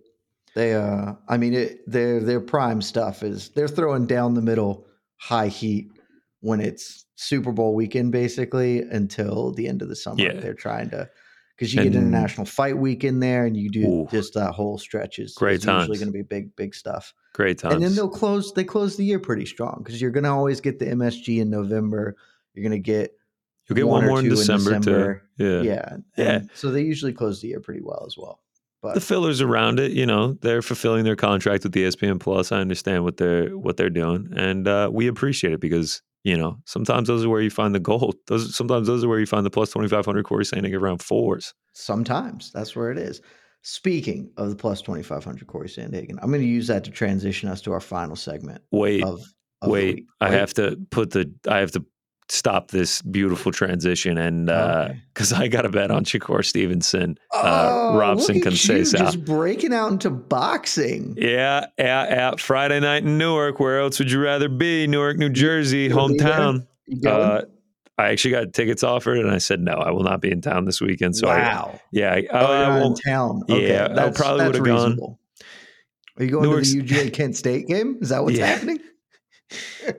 [0.55, 4.86] They uh, I mean, it, their their prime stuff is they're throwing down the middle
[5.16, 5.90] high heat
[6.40, 10.22] when it's Super Bowl weekend, basically until the end of the summer.
[10.22, 10.40] Yeah.
[10.40, 11.09] They're trying to
[11.57, 14.52] because you and, get international fight week in there, and you do ooh, just that
[14.52, 15.57] whole stretch is great.
[15.57, 17.14] Is usually going to be big, big stuff.
[17.32, 17.74] Great times.
[17.74, 18.52] And then they'll close.
[18.52, 21.50] They close the year pretty strong because you're going to always get the MSG in
[21.50, 22.16] November.
[22.55, 23.12] You're going to get
[23.68, 25.44] you'll get one, one more in December, in December, too.
[25.44, 26.40] Yeah, yeah, yeah.
[26.55, 28.40] So they usually close the year pretty well as well.
[28.85, 32.53] But the fillers around it, you know, they're fulfilling their contract with the ESPN Plus.
[32.53, 36.59] I understand what they're what they're doing, and uh, we appreciate it because you know
[36.66, 38.16] sometimes those are where you find the gold.
[38.26, 41.01] Those sometimes those are where you find the plus twenty five hundred Cory Sandhagen around
[41.01, 41.55] fours.
[41.72, 43.22] Sometimes that's where it is.
[43.62, 46.91] Speaking of the plus twenty five hundred Cory Sandhagen, I'm going to use that to
[46.91, 48.61] transition us to our final segment.
[48.70, 49.22] Wait, of,
[49.62, 51.87] of wait, I have to put the I have to
[52.28, 55.44] stop this beautiful transition and because uh, okay.
[55.44, 58.98] I got a bet on Shakur Stevenson, uh, oh, Robson Conceição.
[58.98, 61.14] Just breaking out into boxing.
[61.18, 62.30] Yeah, yeah, yeah.
[62.36, 63.60] Friday night in Newark.
[63.60, 64.86] Where else would you rather be?
[64.86, 66.66] Newark, New Jersey, hometown.
[67.06, 67.42] Uh,
[67.96, 69.74] I actually got tickets offered, and I said no.
[69.74, 71.16] I will not be in town this weekend.
[71.16, 71.70] So wow.
[71.74, 72.98] I, yeah, I, oh, I won't.
[72.98, 73.42] In town.
[73.48, 73.68] Okay.
[73.68, 75.16] Yeah, that's, I probably would have gone.
[76.16, 77.98] Are you going Newark's, to the UGA Kent State game?
[78.00, 78.46] Is that what's yeah.
[78.46, 78.78] happening?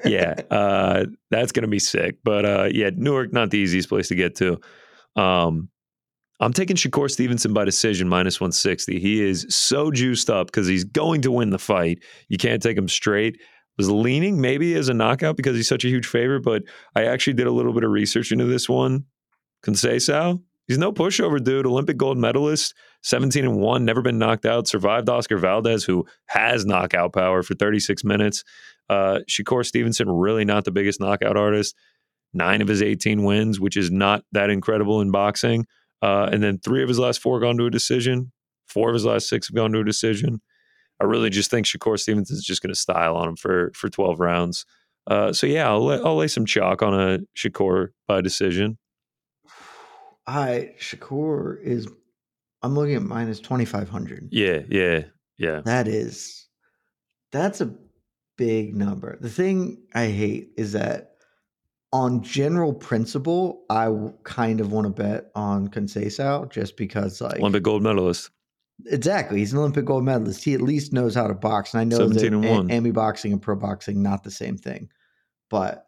[0.06, 2.18] Yeah, uh, that's gonna be sick.
[2.24, 4.60] But uh, yeah, Newark not the easiest place to get to.
[5.16, 5.70] Um,
[6.40, 9.00] I'm taking Shakur Stevenson by decision minus 160.
[9.00, 12.00] He is so juiced up because he's going to win the fight.
[12.28, 13.40] You can't take him straight.
[13.78, 16.64] Was leaning maybe as a knockout because he's such a huge favorite, but
[16.96, 19.04] I actually did a little bit of research into this one.
[19.66, 21.66] Conceição, he's no pushover dude.
[21.66, 26.66] Olympic gold medalist, 17 and 1, never been knocked out, survived Oscar Valdez, who has
[26.66, 28.46] knockout power for 36 minutes.
[28.90, 31.76] Uh, Shakur Stevenson, really not the biggest knockout artist.
[32.34, 35.66] Nine of his 18 wins, which is not that incredible in boxing.
[36.02, 38.32] Uh, and then three of his last four gone to a decision.
[38.68, 40.42] Four of his last six have gone to a decision.
[41.00, 43.90] I really just think Shakur Stevenson is just going to style on him for for
[43.90, 44.66] 12 rounds.
[45.08, 48.78] Uh, so yeah, I'll, lay, I'll lay some chalk on a Shakur by decision.
[50.28, 51.88] I Shakur is.
[52.64, 54.30] I'm looking at minus 2500.
[54.32, 55.04] Yeah, yeah,
[55.38, 55.62] yeah.
[55.66, 56.48] That is.
[57.32, 57.76] That's a
[58.38, 59.18] big number.
[59.20, 61.16] The thing I hate is that
[61.92, 63.90] on general principle, I
[64.24, 68.32] kind of want to bet on Conceição just because like Olympic gold medalist.
[68.88, 70.44] Exactly, he's an Olympic gold medalist.
[70.44, 72.72] He at least knows how to box, and I know that and one.
[72.72, 74.90] Amy boxing and pro boxing not the same thing,
[75.50, 75.88] but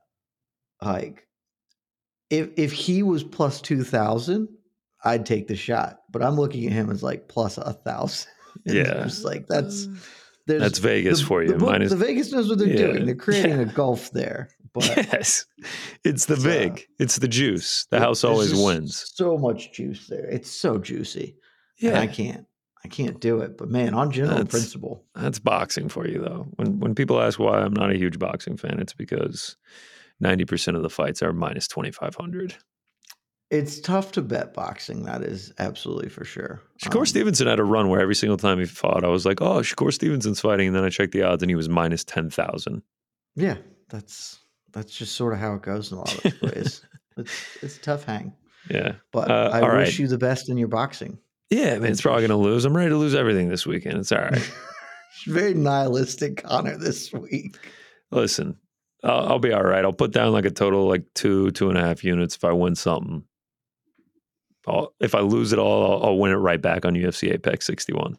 [0.81, 1.27] like
[2.29, 4.47] if if he was plus two thousand,
[5.03, 5.99] I'd take the shot.
[6.09, 8.31] But I'm looking at him as like plus a thousand.
[8.65, 9.99] Yeah, just like that's mm.
[10.47, 11.49] There's that's Vegas the, for you.
[11.49, 13.05] The, Minus, the Vegas knows what they're yeah, doing.
[13.05, 13.61] They're creating yeah.
[13.61, 14.49] a gulf there.
[14.73, 15.45] But yes,
[16.03, 16.71] it's the vig.
[16.71, 17.87] Uh, it's the juice.
[17.89, 19.11] The house always wins.
[19.15, 20.25] So much juice there.
[20.25, 21.35] It's so juicy.
[21.79, 22.45] Yeah, I can't.
[22.85, 23.57] I can't do it.
[23.57, 26.45] But man, on general that's, principle, that's boxing for you though.
[26.57, 29.55] When when people ask why I'm not a huge boxing fan, it's because
[30.19, 32.55] ninety percent of the fights are minus twenty five hundred.
[33.49, 35.03] It's tough to bet boxing.
[35.03, 36.61] That is absolutely for sure.
[36.83, 39.41] Shakur um, Stevenson had a run where every single time he fought, I was like,
[39.41, 42.29] "Oh, Shakur Stevenson's fighting," and then I checked the odds, and he was minus ten
[42.29, 42.81] thousand.
[43.35, 43.57] Yeah,
[43.89, 44.39] that's
[44.73, 46.85] that's just sort of how it goes in a lot of ways.
[47.17, 48.33] it's it's tough hang.
[48.69, 49.99] Yeah, but uh, I wish right.
[49.99, 51.17] you the best in your boxing.
[51.49, 52.65] Yeah, I mean, it's probably going to lose.
[52.65, 53.97] I'm ready to lose everything this weekend.
[53.97, 54.51] It's all right.
[55.25, 57.57] Very nihilistic, Connor, this week.
[58.11, 58.57] Listen,
[59.03, 59.83] I'll, I'll, be all right.
[59.83, 62.51] I'll put down like a total like two, two and a half units if I
[62.51, 63.23] win something.
[64.67, 67.65] I'll, if I lose it all, I'll, I'll, win it right back on UFC Apex
[67.65, 68.17] 61.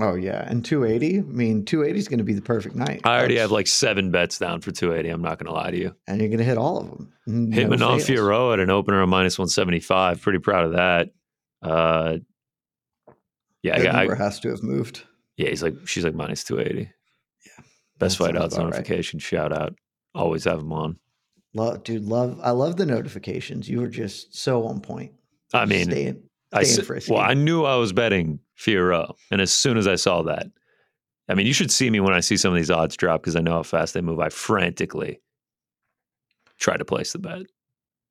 [0.00, 1.18] Oh yeah, and 280.
[1.18, 3.02] I mean, 280 is going to be the perfect night.
[3.04, 5.08] I already That's, have like seven bets down for 280.
[5.08, 5.94] I'm not going to lie to you.
[6.08, 7.12] And you're going to hit all of them.
[7.26, 10.20] No hit Manon Fiorot at an opener of minus 175.
[10.20, 11.10] Pretty proud of that.
[11.62, 12.18] Uh,
[13.62, 15.04] yeah, that I, I has to have moved.
[15.36, 16.90] Yeah, he's like she's like minus 280.
[17.46, 17.64] Yeah,
[17.98, 19.18] best fight odds notification.
[19.18, 19.22] Right.
[19.22, 19.74] Shout out.
[20.14, 20.98] Always have them on.
[21.54, 22.40] Love, dude, love.
[22.42, 23.68] I love the notifications.
[23.68, 25.12] You were just so on point.
[25.52, 26.22] I mean, staying,
[26.54, 29.14] staying I, well, I knew I was betting Fiorot.
[29.30, 30.46] And as soon as I saw that,
[31.28, 33.36] I mean, you should see me when I see some of these odds drop because
[33.36, 34.20] I know how fast they move.
[34.20, 35.20] I frantically
[36.58, 37.42] try to place the bet.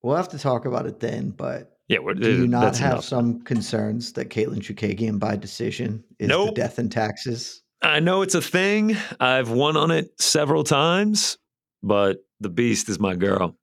[0.01, 3.05] We'll have to talk about it then, but yeah, do you uh, not have enough.
[3.05, 6.47] some concerns that Katlyn Chookagian by decision is nope.
[6.47, 7.61] the death in taxes?
[7.81, 8.97] I know it's a thing.
[9.19, 11.37] I've won on it several times,
[11.81, 13.57] but the beast is my girl.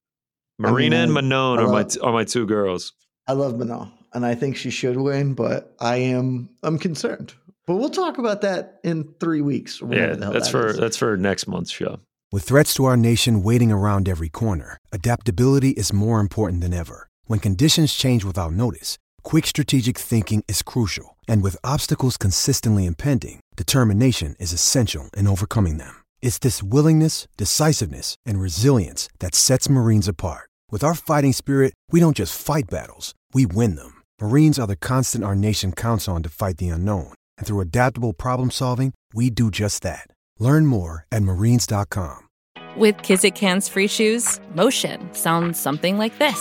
[0.59, 2.93] Marina I mean, and Manon are my are my two girls.
[3.27, 7.35] I love Manon and I think she should win, but I am I'm concerned.
[7.66, 9.81] But we'll talk about that in three weeks.
[9.89, 10.77] yeah, that's that for is.
[10.77, 12.01] that's for next month's show.
[12.33, 17.09] With threats to our nation waiting around every corner, adaptability is more important than ever.
[17.25, 23.41] When conditions change without notice, quick strategic thinking is crucial, and with obstacles consistently impending,
[23.57, 26.03] determination is essential in overcoming them.
[26.23, 30.49] It's this willingness, decisiveness, and resilience that sets Marines apart.
[30.71, 34.03] With our fighting spirit, we don't just fight battles; we win them.
[34.21, 37.12] Marines are the constant our nation counts on to fight the unknown.
[37.37, 40.07] And through adaptable problem solving, we do just that.
[40.39, 42.29] Learn more at marines.com.
[42.77, 46.39] With Kizik hands free shoes, motion sounds something like this.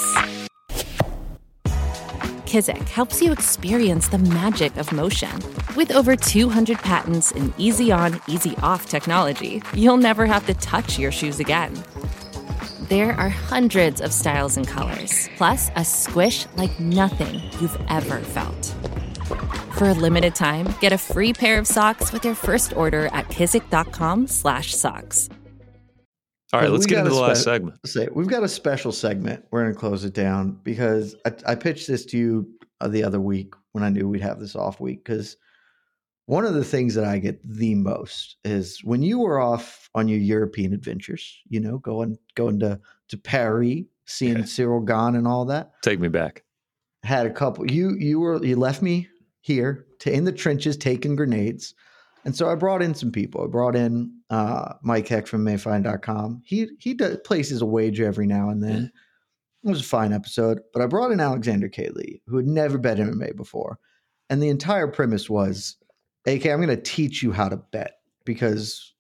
[2.46, 5.32] Kizik helps you experience the magic of motion.
[5.76, 11.00] With over 200 patents and easy on, easy off technology, you'll never have to touch
[11.00, 11.74] your shoes again.
[12.90, 18.66] There are hundreds of styles and colors, plus a squish like nothing you've ever felt.
[19.74, 23.28] For a limited time, get a free pair of socks with your first order at
[23.28, 25.30] kizik.com/socks.
[26.52, 27.78] All right, let's get into the last spe- segment.
[27.86, 29.46] Say we've got a special segment.
[29.52, 32.50] We're going to close it down because I, I pitched this to you
[32.82, 35.38] uh, the other week when I knew we'd have this off week because
[36.30, 40.08] one of the things that I get the most is when you were off on
[40.08, 44.38] your European adventures, you know, going going to to Paris, seeing.
[44.44, 45.72] Ciryl Gane and all that.
[45.82, 46.44] Take me back.
[47.02, 47.72] Had a couple.
[47.72, 49.08] You you were you left me
[49.42, 51.74] here to in the trenches taking grenades.
[52.26, 53.44] And so I brought in some people.
[53.44, 56.44] I brought in uh, Mike Heck from MMAFighting.com.
[56.46, 58.92] He he does, places a wager every now and then.
[59.64, 61.90] It was a fine episode, but I brought in Alexander K.
[61.90, 63.80] Lee, who had never bet MMA before.
[64.30, 65.79] And the entire premise was
[66.30, 68.94] AK, I'm going to teach you how to bet because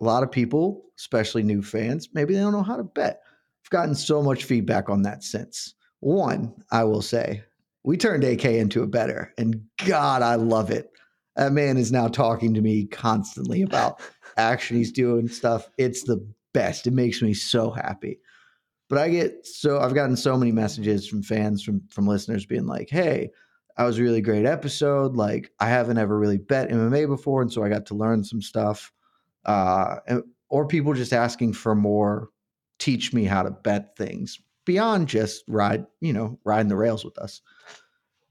[0.00, 3.22] a lot of people, especially new fans, maybe they don't know how to bet.
[3.64, 5.74] I've gotten so much feedback on that since.
[6.00, 7.42] One, I will say,
[7.84, 10.90] we turned AK into a better, and God, I love it.
[11.36, 14.00] That man is now talking to me constantly about
[14.36, 15.68] action he's doing stuff.
[15.78, 16.86] It's the best.
[16.86, 18.20] It makes me so happy.
[18.88, 22.66] But I get so I've gotten so many messages from fans from from listeners being
[22.66, 23.30] like, "Hey,
[23.76, 25.16] I was a really great episode.
[25.16, 28.42] Like I haven't ever really bet MMA before, and so I got to learn some
[28.42, 28.92] stuff.
[29.44, 29.96] Uh,
[30.48, 32.30] or people just asking for more,
[32.78, 37.18] teach me how to bet things beyond just ride, you know, riding the rails with
[37.18, 37.40] us.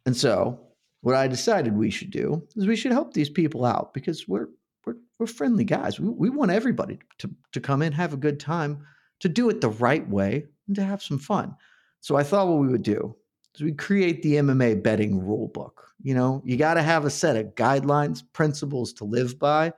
[0.05, 0.59] And so,
[1.01, 4.47] what I decided we should do is we should help these people out because we're
[4.85, 5.99] we're we're friendly guys.
[5.99, 8.85] We we want everybody to to come in, have a good time,
[9.19, 11.55] to do it the right way, and to have some fun.
[12.01, 13.15] So I thought what we would do
[13.55, 15.87] so we create the MMA betting rule book.
[16.01, 19.73] You know, you got to have a set of guidelines, principles to live by.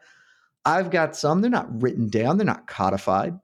[0.65, 3.38] I've got some, they're not written down, they're not codified,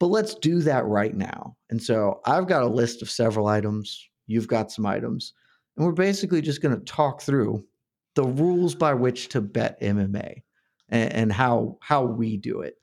[0.00, 1.56] but let's do that right now.
[1.68, 4.08] And so I've got a list of several items.
[4.26, 5.34] You've got some items.
[5.76, 7.64] And we're basically just going to talk through
[8.14, 10.42] the rules by which to bet MMA
[10.88, 12.76] and, and how how we do it.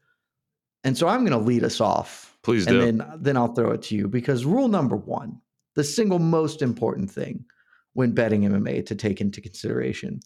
[0.83, 2.37] And so I'm going to lead us off.
[2.43, 2.79] Please do.
[2.79, 5.39] And then then I'll throw it to you because rule number 1
[5.75, 7.45] the single most important thing
[7.93, 10.21] when betting MMA to take into consideration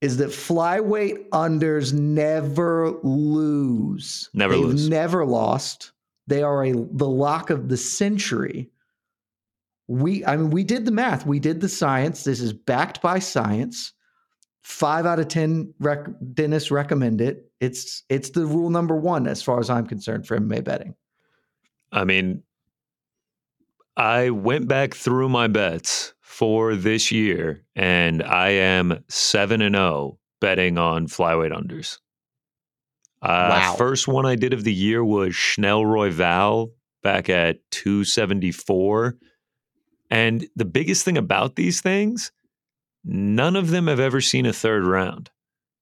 [0.00, 4.30] is that flyweight unders never lose.
[4.32, 4.88] Never They've lose.
[4.88, 5.92] Never lost.
[6.26, 8.70] They are a the lock of the century.
[9.88, 11.26] We, I mean, we did the math.
[11.26, 12.24] We did the science.
[12.24, 13.92] This is backed by science.
[14.62, 17.50] Five out of ten rec- dentists recommend it.
[17.60, 20.94] It's it's the rule number one as far as I'm concerned for MMA betting.
[21.90, 22.42] I mean,
[23.98, 29.84] I went back through my bets for this year, and I am seven and zero
[29.84, 31.98] oh betting on flyweight unders.
[33.20, 33.74] Uh, wow.
[33.76, 36.70] First one I did of the year was Schnell Royval
[37.02, 39.16] back at 274.
[40.12, 42.30] And the biggest thing about these things,
[43.04, 45.30] none of them have ever seen a third round.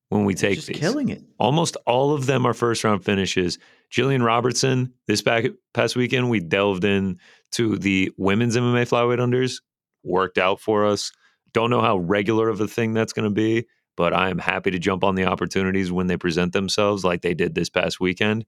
[0.09, 0.79] When we take just these.
[0.79, 1.23] killing it.
[1.39, 3.59] Almost all of them are first round finishes.
[3.91, 7.19] Gillian Robertson, this back, past weekend, we delved in
[7.53, 9.61] to the women's MMA flyweight unders,
[10.05, 11.11] worked out for us.
[11.53, 14.71] Don't know how regular of a thing that's going to be, but I am happy
[14.71, 18.45] to jump on the opportunities when they present themselves like they did this past weekend.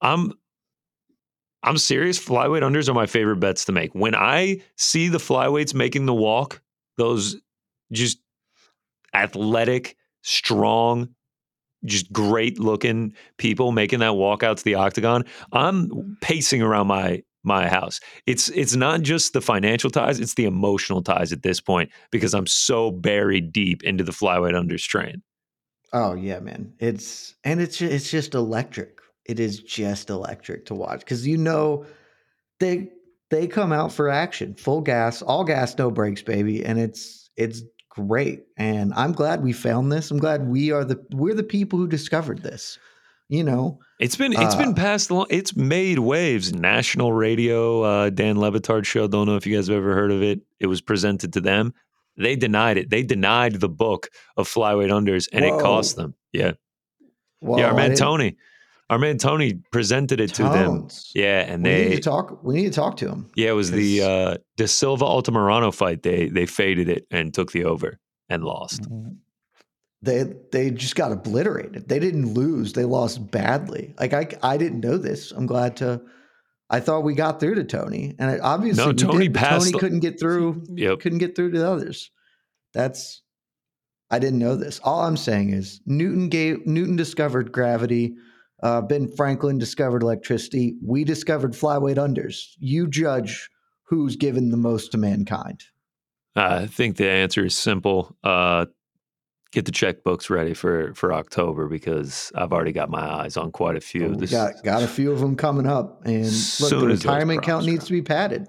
[0.00, 0.32] I'm
[1.62, 2.18] I'm serious.
[2.18, 3.94] Flyweight unders are my favorite bets to make.
[3.94, 6.62] When I see the flyweights making the walk,
[6.96, 7.36] those
[7.92, 8.18] just
[9.12, 11.08] athletic, strong,
[11.84, 16.12] just great looking people making that walk out to the octagon, I'm mm-hmm.
[16.20, 18.00] pacing around my my house.
[18.26, 22.34] It's it's not just the financial ties, it's the emotional ties at this point because
[22.34, 25.22] I'm so buried deep into the flyweight under strain.
[25.92, 26.74] Oh yeah, man.
[26.78, 29.00] It's and it's it's just electric
[29.30, 31.86] it is just electric to watch because you know
[32.58, 32.90] they
[33.30, 37.62] they come out for action, full gas, all gas, no brakes, baby, and it's it's
[37.90, 38.44] great.
[38.56, 40.10] And I'm glad we found this.
[40.10, 42.78] I'm glad we are the we're the people who discovered this.
[43.28, 45.26] You know, it's been it's uh, been passed along.
[45.30, 46.52] It's made waves.
[46.52, 49.06] National radio, uh, Dan Le Batard show.
[49.06, 50.40] Don't know if you guys have ever heard of it.
[50.58, 51.74] It was presented to them.
[52.16, 52.90] They denied it.
[52.90, 55.58] They denied the book of flyweight unders, and Whoa.
[55.58, 56.14] it cost them.
[56.32, 56.52] Yeah,
[57.38, 57.66] Whoa, yeah.
[57.66, 58.36] Our man Tony
[58.90, 60.52] our man Tony presented it Tones.
[60.52, 60.88] to them.
[61.14, 62.42] Yeah, and we they need to talk.
[62.42, 63.30] We need to talk to him.
[63.36, 66.02] Yeah, it was the uh, De Silva Altamirano fight.
[66.02, 68.88] They they faded it and took the over and lost.
[70.02, 71.88] They they just got obliterated.
[71.88, 72.72] They didn't lose.
[72.72, 73.94] They lost badly.
[73.98, 75.30] Like I I didn't know this.
[75.30, 76.02] I'm glad to.
[76.68, 79.66] I thought we got through to Tony, and it, obviously no, Tony did, passed.
[79.66, 80.64] Tony couldn't get through.
[80.74, 81.00] Yep.
[81.00, 82.10] couldn't get through to the others.
[82.74, 83.22] That's
[84.10, 84.80] I didn't know this.
[84.82, 88.16] All I'm saying is Newton gave Newton discovered gravity.
[88.62, 90.76] Uh, ben Franklin discovered electricity.
[90.84, 92.54] We discovered flyweight unders.
[92.58, 93.48] You judge
[93.84, 95.64] who's given the most to mankind.
[96.36, 98.16] I think the answer is simple.
[98.22, 98.66] Uh,
[99.52, 103.76] get the checkbooks ready for for October because I've already got my eyes on quite
[103.76, 104.10] a few.
[104.10, 106.26] Well, we got got a few of them coming up, and
[106.60, 108.46] look, the retirement count needs to be padded.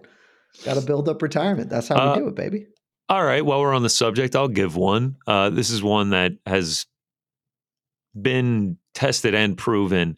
[0.63, 1.69] Got to build up retirement.
[1.69, 2.67] That's how uh, we do it, baby.
[3.09, 3.43] All right.
[3.43, 5.17] While we're on the subject, I'll give one.
[5.25, 6.85] Uh, this is one that has
[8.19, 10.17] been tested and proven,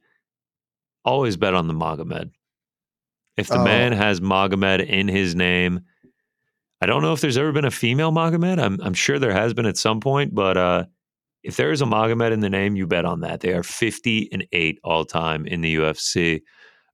[1.05, 2.31] always bet on the Magomed.
[3.37, 3.63] If the oh.
[3.63, 5.81] man has Magomed in his name,
[6.81, 8.61] I don't know if there's ever been a female Magomed.
[8.61, 10.85] I'm, I'm sure there has been at some point, but uh,
[11.41, 13.41] if there is a Magomed in the name, you bet on that.
[13.41, 16.41] They are 50 and 8 all time in the UFC.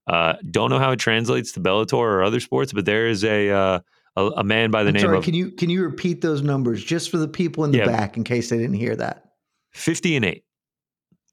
[0.06, 3.50] Uh, don't know how it translates to Bellator or other sports, but there is a
[3.50, 3.80] uh,
[4.16, 5.24] a, a, man by the I'm name sorry, of.
[5.24, 8.16] Can you can you repeat those numbers just for the people in the yeah, back
[8.16, 9.24] in case they didn't hear that?
[9.72, 10.44] 50 and 8.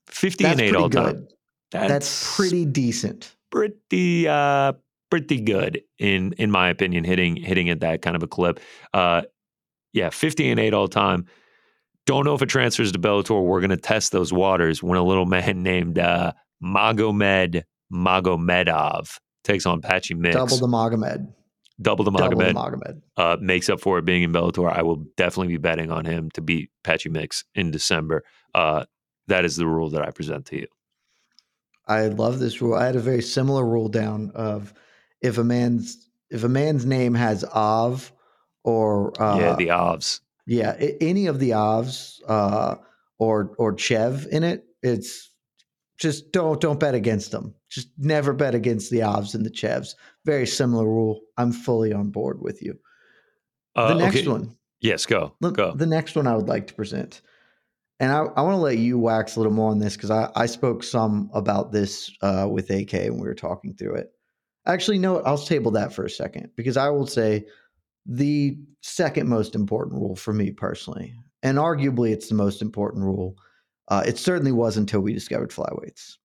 [0.10, 0.98] 50 That's and 8 all good.
[0.98, 1.28] time.
[1.72, 3.36] That's, That's, pretty decent.
[3.52, 4.74] Pretty uh
[5.10, 8.60] pretty good in in my opinion hitting hitting at that kind of a clip.
[8.94, 9.24] Uh
[9.94, 11.26] yeah, 50 and 8 all time.
[12.06, 13.44] Don't know if it transfers to Bellator.
[13.44, 16.34] We're going to test those waters when a little man named uh,
[16.64, 20.36] Magomed Magomedov takes on Patchy Mix.
[20.36, 21.34] Double the Magomed.
[21.82, 22.30] Double the Magomed.
[22.30, 23.02] Double the Magomed.
[23.18, 24.72] Uh, makes up for it being in Bellator.
[24.72, 28.24] I will definitely be betting on him to beat Patchy Mix in December.
[28.54, 28.86] Uh,
[29.28, 30.68] that is the rule that I present to you.
[31.88, 32.76] I love this rule.
[32.76, 34.74] I had a very similar rule down of
[35.22, 38.12] if a man's if a man's name has Av
[38.64, 40.20] or uh, yeah, the Avs.
[40.46, 42.76] Yeah, any of the Avs uh,
[43.18, 45.32] or or Chev in it, it's
[45.98, 47.54] just don't don't bet against them.
[47.70, 49.96] Just never bet against the Avs and the Chevs.
[50.26, 51.22] Very similar rule.
[51.38, 52.78] I'm fully on board with you.
[53.76, 54.28] Uh, the next okay.
[54.28, 54.56] one.
[54.80, 55.34] Yes, go.
[55.42, 55.74] The, go.
[55.74, 57.22] The next one I would like to present
[58.00, 60.30] and I, I want to let you wax a little more on this because I,
[60.36, 64.12] I spoke some about this uh, with AK when we were talking through it.
[64.68, 67.46] Actually, no, I'll table that for a second because I will say
[68.06, 73.36] the second most important rule for me personally, and arguably it's the most important rule.
[73.88, 76.18] Uh, it certainly was until we discovered flyweights.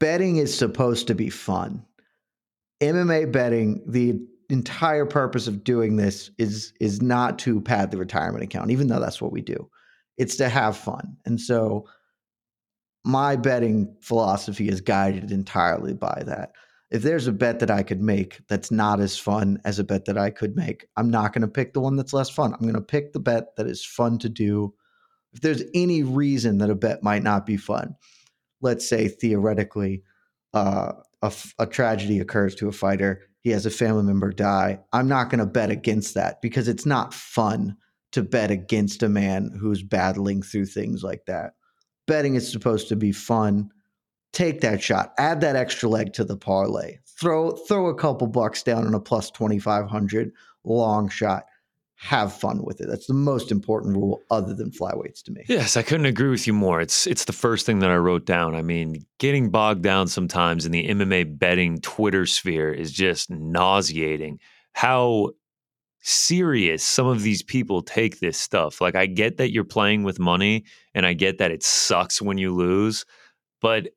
[0.00, 1.84] Betting is supposed to be fun.
[2.80, 8.44] MMA betting, the entire purpose of doing this is is not to pad the retirement
[8.44, 9.70] account, even though that's what we do
[10.18, 11.16] it's to have fun.
[11.24, 11.86] And so
[13.04, 16.52] my betting philosophy is guided entirely by that.
[16.90, 20.06] If there's a bet that I could make that's not as fun as a bet
[20.06, 22.52] that I could make, I'm not going to pick the one that's less fun.
[22.52, 24.74] I'm going to pick the bet that is fun to do.
[25.32, 27.94] If there's any reason that a bet might not be fun,
[28.62, 30.02] let's say theoretically
[30.54, 30.92] uh,
[31.22, 34.80] a, a tragedy occurs to a fighter, he has a family member die.
[34.92, 37.76] I'm not going to bet against that because it's not fun
[38.12, 41.54] to bet against a man who's battling through things like that.
[42.06, 43.70] Betting is supposed to be fun.
[44.32, 45.12] Take that shot.
[45.18, 46.98] Add that extra leg to the parlay.
[47.20, 50.32] Throw throw a couple bucks down on a plus 2500
[50.64, 51.44] long shot.
[51.96, 52.86] have fun with it.
[52.88, 55.42] That's the most important rule other than flyweights to me.
[55.48, 56.80] Yes, I couldn't agree with you more.
[56.80, 58.54] It's it's the first thing that I wrote down.
[58.54, 64.38] I mean, getting bogged down sometimes in the MMA betting Twitter sphere is just nauseating.
[64.74, 65.32] How
[66.08, 68.80] serious some of these people take this stuff.
[68.80, 72.38] Like I get that you're playing with money and I get that it sucks when
[72.38, 73.04] you lose,
[73.60, 73.88] but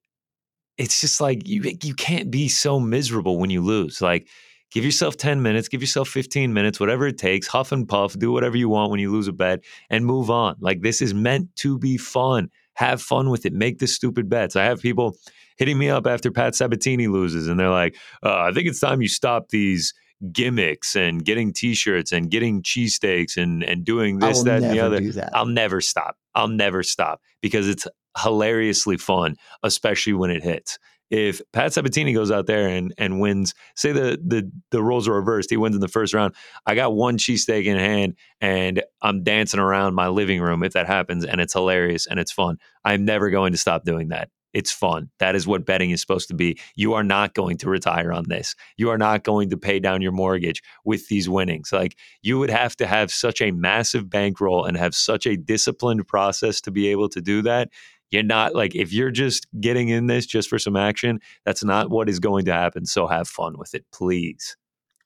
[0.78, 4.01] it's just like you you can't be so miserable when you lose.
[4.01, 4.28] Like
[4.72, 8.32] Give yourself 10 minutes, give yourself 15 minutes, whatever it takes, huff and puff, do
[8.32, 9.59] whatever you want when you lose a bet
[9.89, 10.55] and move on.
[10.62, 12.49] Like this is meant to be fun.
[12.76, 13.51] Have fun with it.
[13.51, 14.55] Make the stupid bets.
[14.55, 15.18] I have people
[15.57, 19.01] hitting me up after Pat Sabatini loses and they're like, uh, I think it's time
[19.01, 19.93] you stop these
[20.32, 25.01] gimmicks and getting t-shirts and getting cheesesteaks and and doing this, that, and the other.
[25.34, 26.17] I'll never stop.
[26.36, 27.88] I'll never stop because it's
[28.22, 30.78] hilariously fun, especially when it hits
[31.11, 35.13] if Pat Sabatini goes out there and and wins, say the the the roles are
[35.13, 36.34] reversed, he wins in the first round.
[36.65, 40.88] I got one cheesesteak in hand and I'm dancing around my living room if that
[40.88, 42.57] happens, and it's hilarious and it's fun.
[42.86, 44.30] I'm never going to stop doing that.
[44.54, 45.10] It's fun.
[45.20, 46.60] That is what betting is supposed to be.
[46.76, 48.56] You are not going to retire on this.
[48.78, 51.72] You are not going to pay down your mortgage with these winnings.
[51.72, 56.08] Like you would have to have such a massive bankroll and have such a disciplined
[56.08, 57.70] process to be able to do that.
[58.10, 61.89] You're not like if you're just getting in this just for some action, that's not
[61.89, 62.86] what is going to happen.
[62.86, 64.58] So have fun with it, please.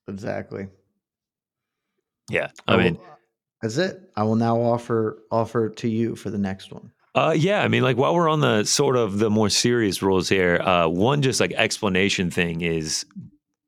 [0.08, 0.68] Exactly.
[2.30, 2.50] Yeah.
[2.68, 3.06] I, I mean will,
[3.62, 4.10] that's it.
[4.16, 6.92] I will now offer offer to you for the next one.
[7.16, 10.30] Uh, yeah, I mean, like while we're on the sort of the more serious rules
[10.30, 13.06] here, uh, one just like explanation thing is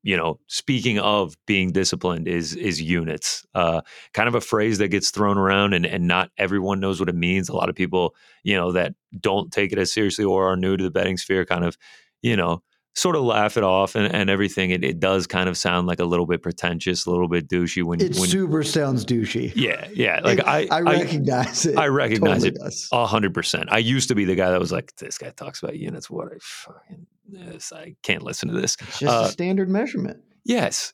[0.04, 3.46] you know, speaking of being disciplined is is units.
[3.56, 3.82] Uh,
[4.14, 7.16] kind of a phrase that gets thrown around and and not everyone knows what it
[7.16, 7.50] means.
[7.50, 10.78] A lot of people, you know, that don't take it as seriously or are new
[10.78, 11.78] to the betting sphere kind of,
[12.24, 12.64] you know,
[12.98, 14.72] sort of laugh it off and, and everything.
[14.72, 17.84] It, it does kind of sound like a little bit pretentious, a little bit douchey
[17.84, 19.54] when it when, super sounds douchey.
[19.56, 20.20] Yeah, yeah.
[20.24, 21.78] Like it, I, I recognize I, it.
[21.78, 23.70] I recognize totally it a hundred percent.
[23.72, 26.10] I used to be the guy that was like, this guy talks about units.
[26.10, 27.72] What I fucking this.
[27.72, 28.76] I can't listen to this.
[28.82, 30.24] It's just uh, a standard measurement.
[30.44, 30.94] Yes,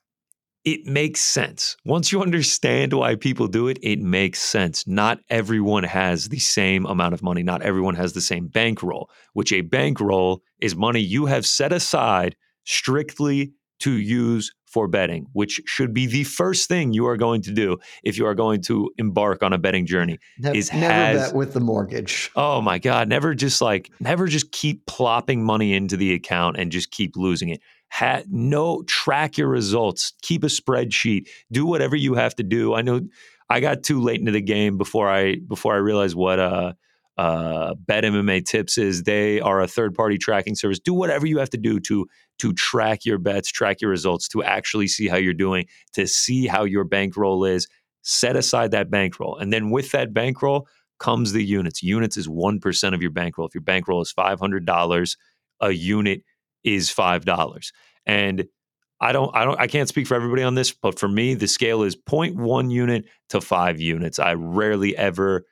[0.65, 1.75] it makes sense.
[1.85, 4.87] Once you understand why people do it, it makes sense.
[4.87, 7.43] Not everyone has the same amount of money.
[7.43, 12.35] Not everyone has the same bankroll, which a bankroll is money you have set aside
[12.63, 17.51] strictly to use for betting, which should be the first thing you are going to
[17.51, 20.17] do if you are going to embark on a betting journey.
[20.39, 22.31] Never, is never has, bet with the mortgage.
[22.35, 23.07] Oh my God.
[23.07, 27.49] Never just like, never just keep plopping money into the account and just keep losing
[27.49, 27.61] it
[27.93, 30.13] ha- no track your results.
[30.23, 31.27] Keep a spreadsheet.
[31.51, 32.73] Do whatever you have to do.
[32.73, 33.01] I know
[33.49, 36.73] i got too late into the game before i before i realized what uh
[37.17, 39.03] uh bet mma tips is.
[39.03, 40.79] They are a third party tracking service.
[40.79, 42.07] Do whatever you have to do to
[42.39, 46.47] to track your bets track your results to actually see how you're doing to see
[46.47, 47.67] how your bankroll is.
[48.01, 49.37] Set aside that bankroll.
[49.37, 50.67] And then with that bankroll
[50.99, 51.83] comes the units.
[51.83, 53.47] Units is 1% of your bankroll.
[53.47, 55.15] If your bankroll is $500
[55.61, 56.23] a unit
[56.63, 57.71] is five dollars.
[58.05, 58.45] And
[59.03, 61.47] I don't, I don't, I can't speak for everybody on this, but for me, the
[61.47, 64.17] scale is 0.1 unit to five units.
[64.17, 65.45] I rarely ever,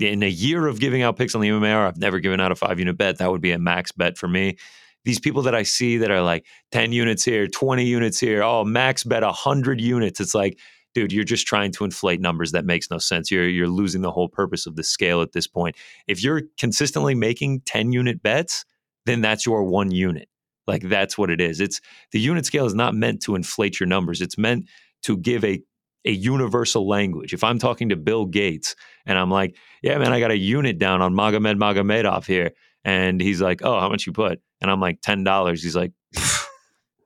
[0.00, 2.54] in a year of giving out picks on the MMR, I've never given out a
[2.56, 3.18] five unit bet.
[3.18, 4.56] That would be a max bet for me.
[5.04, 8.64] These people that I see that are like 10 units here, 20 units here, oh,
[8.64, 10.18] max bet 100 units.
[10.18, 10.58] It's like,
[10.94, 13.30] dude, you're just trying to inflate numbers that makes no sense.
[13.30, 15.76] You're you're losing the whole purpose of the scale at this point.
[16.06, 18.64] If you're consistently making 10 unit bets,
[19.06, 20.28] then that's your one unit.
[20.66, 21.60] Like that's what it is.
[21.60, 21.80] It's
[22.12, 24.20] the unit scale is not meant to inflate your numbers.
[24.20, 24.68] It's meant
[25.02, 25.62] to give a
[26.04, 27.32] a universal language.
[27.32, 28.74] If I'm talking to Bill Gates
[29.06, 32.52] and I'm like, "Yeah, man, I got a unit down on Magomed Magomedov here,"
[32.84, 35.62] and he's like, "Oh, how much you put?" And I'm like, ten dollars.
[35.62, 35.92] He's like,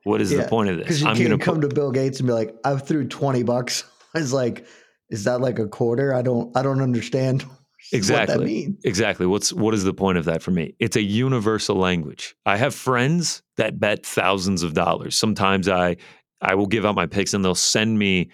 [0.03, 1.91] "What is yeah, the point of this?" Because you I'm can't come put- to Bill
[1.91, 3.83] Gates and be like, "I threw twenty bucks."
[4.15, 4.65] I was like,
[5.09, 6.55] "Is that like a quarter?" I don't.
[6.55, 7.45] I don't understand
[7.91, 8.37] exactly.
[8.37, 8.77] what mean.
[8.83, 9.25] exactly.
[9.25, 10.75] What's what is the point of that for me?
[10.79, 12.35] It's a universal language.
[12.45, 15.17] I have friends that bet thousands of dollars.
[15.17, 15.97] Sometimes i
[16.41, 18.29] i will give out my picks and they'll send me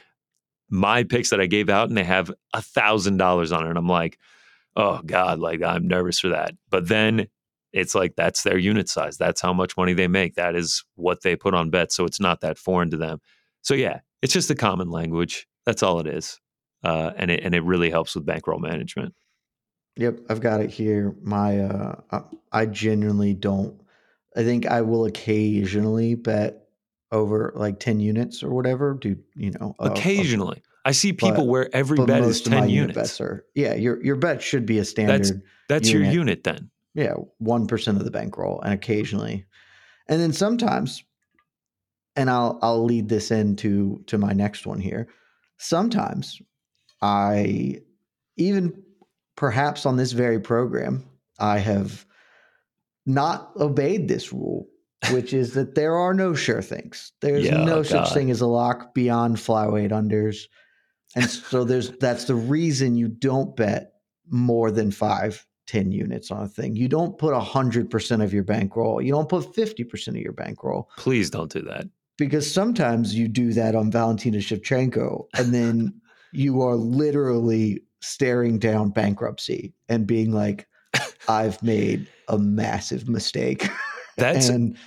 [0.70, 3.70] my picks that i gave out and they have a thousand dollars on it.
[3.70, 4.18] And i'm like
[4.76, 6.54] oh god like i'm nervous for that.
[6.70, 7.28] But then
[7.72, 9.18] it's like that's their unit size.
[9.18, 10.36] That's how much money they make.
[10.36, 11.96] That is what they put on bets.
[11.96, 13.20] So it's not that foreign to them.
[13.62, 15.48] So yeah it's just a common language.
[15.66, 16.40] That's all it is.
[16.84, 19.14] Uh, and it and it really helps with bankroll management
[19.98, 21.16] Yep, I've got it here.
[21.22, 23.80] My uh I genuinely don't
[24.36, 26.68] I think I will occasionally bet
[27.12, 29.76] over like 10 units or whatever, do you know?
[29.80, 30.64] Occasionally.
[30.86, 32.96] I see people but, where every bet is 10 units.
[32.96, 35.24] Bets are, yeah, your your bet should be a standard.
[35.24, 35.32] That's
[35.70, 36.06] that's unit.
[36.06, 36.70] your unit then.
[36.94, 39.46] Yeah, 1% of the bankroll and occasionally.
[40.08, 41.04] And then sometimes
[42.16, 45.08] and I'll I'll lead this into to my next one here.
[45.58, 46.42] Sometimes
[47.02, 47.82] I
[48.36, 48.84] even
[49.36, 51.04] perhaps on this very program,
[51.40, 52.06] I have
[53.06, 54.68] not obeyed this rule,
[55.12, 57.12] which is that there are no sure things.
[57.22, 57.88] There's yeah, no oh, God.
[57.88, 60.44] such thing as a lock beyond flyweight unders.
[61.16, 63.94] And so there's that's the reason you don't bet
[64.30, 66.76] more than five 10 units on a thing.
[66.76, 69.02] You don't put 100% of your bankroll.
[69.02, 70.90] You don't put 50% of your bankroll.
[70.98, 71.88] Please don't do that.
[72.18, 76.02] Because sometimes you do that on Valentina Shevchenko and then
[76.34, 80.68] you are literally staring down bankruptcy and being like,
[81.28, 83.68] I've made a massive mistake.
[84.18, 84.78] That's and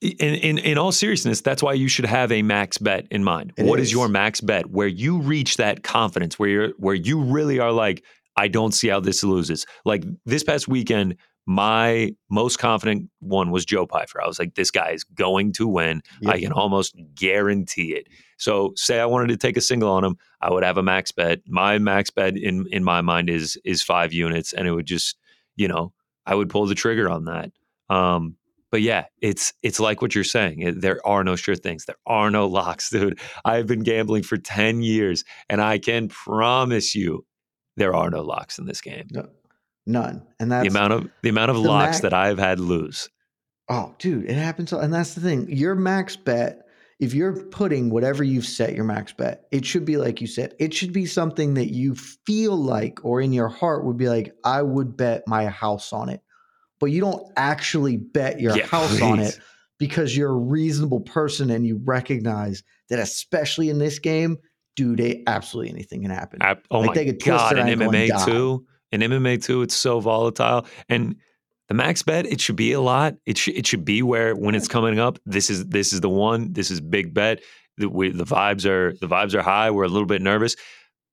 [0.00, 3.52] in, in in all seriousness, that's why you should have a max bet in mind.
[3.56, 3.88] What is.
[3.88, 7.70] is your max bet where you reach that confidence where you're where you really are
[7.70, 8.02] like,
[8.36, 9.64] I don't see how this loses.
[9.84, 11.16] Like this past weekend,
[11.46, 14.22] my most confident one was Joe Pyfer.
[14.22, 16.02] I was like, this guy is going to win.
[16.20, 16.34] Yep.
[16.34, 18.06] I can almost guarantee it.
[18.36, 21.12] So say I wanted to take a single on him, I would have a max
[21.12, 21.40] bet.
[21.46, 25.16] My max bet in in my mind is is five units, and it would just,
[25.56, 25.92] you know,
[26.26, 27.50] I would pull the trigger on that.
[27.88, 28.36] Um,
[28.72, 30.80] but yeah, it's it's like what you're saying.
[30.80, 31.84] There are no sure things.
[31.84, 33.20] There are no locks, dude.
[33.44, 37.24] I've been gambling for 10 years and I can promise you
[37.76, 39.06] there are no locks in this game.
[39.12, 39.28] No,
[39.86, 40.22] none.
[40.38, 43.08] And that's the amount of the amount of the locks max, that I've had lose.
[43.68, 44.72] Oh, dude, it happens.
[44.72, 45.48] And that's the thing.
[45.48, 46.66] Your max bet,
[47.00, 50.54] if you're putting whatever you've set your max bet, it should be like you said,
[50.58, 54.34] it should be something that you feel like or in your heart would be like,
[54.44, 56.20] I would bet my house on it.
[56.80, 59.02] But you don't actually bet your yeah, house please.
[59.02, 59.38] on it
[59.78, 64.38] because you're a reasonable person and you recognize that, especially in this game,
[64.76, 66.42] dude, absolutely anything can happen.
[66.42, 67.58] I, oh like my god!
[67.58, 70.66] In MMA too, in MMA too, it's so volatile.
[70.88, 71.16] And
[71.68, 73.14] the max bet, it should be a lot.
[73.24, 76.08] It should it should be where when it's coming up, this is this is the
[76.08, 76.52] one.
[76.52, 77.40] This is big bet.
[77.78, 79.70] The, we, the vibes are the vibes are high.
[79.70, 80.56] We're a little bit nervous,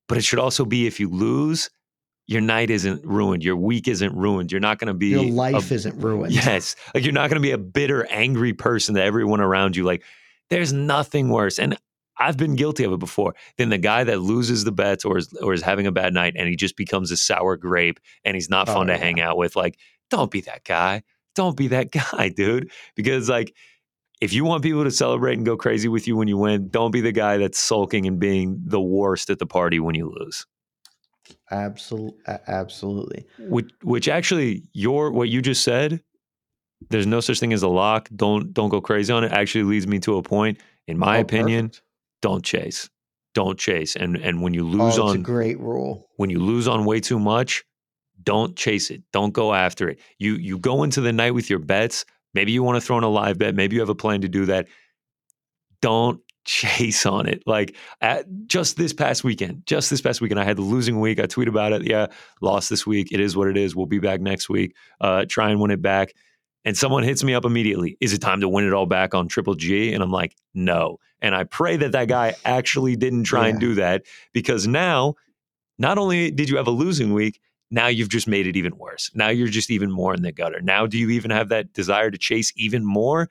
[0.07, 1.69] but it should also be if you lose.
[2.27, 3.43] Your night isn't ruined.
[3.43, 4.51] Your week isn't ruined.
[4.51, 5.07] You're not going to be.
[5.07, 6.31] Your life a, isn't ruined.
[6.31, 6.75] Yes.
[6.93, 9.83] Like you're not going to be a bitter, angry person to everyone around you.
[9.83, 10.03] Like
[10.49, 11.57] there's nothing worse.
[11.57, 11.75] And
[12.19, 13.33] I've been guilty of it before.
[13.57, 16.33] Then the guy that loses the bets or is or is having a bad night
[16.35, 19.03] and he just becomes a sour grape and he's not fun oh, to yeah.
[19.03, 19.55] hang out with.
[19.55, 19.77] Like,
[20.09, 21.03] don't be that guy.
[21.35, 22.71] Don't be that guy, dude.
[22.95, 23.55] Because like
[24.21, 26.91] if you want people to celebrate and go crazy with you when you win, don't
[26.91, 30.45] be the guy that's sulking and being the worst at the party when you lose.
[31.51, 33.25] Absolutely, absolutely.
[33.39, 36.01] Which, which actually, your what you just said,
[36.89, 38.09] there's no such thing as a lock.
[38.15, 39.31] Don't don't go crazy on it.
[39.31, 40.59] Actually, leads me to a point.
[40.87, 41.83] In my oh, opinion, perfect
[42.21, 42.89] don't chase.
[43.33, 43.95] Don't chase.
[43.95, 46.07] And and when you lose oh, on a great rule.
[46.17, 47.63] When you lose on way too much,
[48.21, 49.03] don't chase it.
[49.13, 49.99] Don't go after it.
[50.17, 52.05] You you go into the night with your bets.
[52.33, 53.55] Maybe you want to throw in a live bet.
[53.55, 54.67] Maybe you have a plan to do that.
[55.81, 57.43] Don't chase on it.
[57.45, 61.19] Like at, just this past weekend, just this past weekend, I had the losing week.
[61.19, 61.83] I tweet about it.
[61.83, 62.07] Yeah,
[62.41, 63.11] lost this week.
[63.11, 63.75] It is what it is.
[63.75, 64.75] We'll be back next week.
[64.99, 66.13] Uh, try and win it back
[66.65, 69.27] and someone hits me up immediately, is it time to win it all back on
[69.27, 69.93] Triple G?
[69.93, 70.97] And I'm like, no.
[71.21, 73.49] And I pray that that guy actually didn't try yeah.
[73.51, 74.03] and do that
[74.33, 75.15] because now,
[75.77, 77.39] not only did you have a losing week,
[77.71, 79.11] now you've just made it even worse.
[79.13, 80.61] Now you're just even more in the gutter.
[80.61, 83.29] Now, do you even have that desire to chase even more?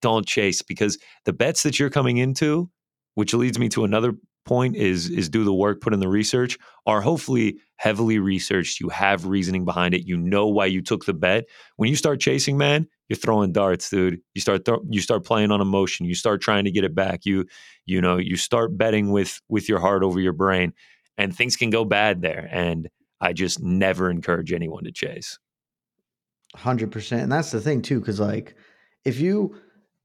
[0.00, 2.70] Don't chase because the bets that you're coming into,
[3.14, 6.58] which leads me to another point is is do the work, put in the research,
[6.86, 8.80] are hopefully heavily researched.
[8.80, 10.06] You have reasoning behind it.
[10.06, 11.44] You know why you took the bet.
[11.76, 14.20] When you start chasing, man, you're throwing darts, dude.
[14.34, 16.06] You start th- you start playing on emotion.
[16.06, 17.24] You start trying to get it back.
[17.24, 17.46] You
[17.86, 20.72] you know you start betting with with your heart over your brain,
[21.16, 22.48] and things can go bad there.
[22.50, 22.88] And
[23.20, 25.38] I just never encourage anyone to chase.
[26.54, 28.54] Hundred percent, and that's the thing too, because like
[29.04, 29.56] if you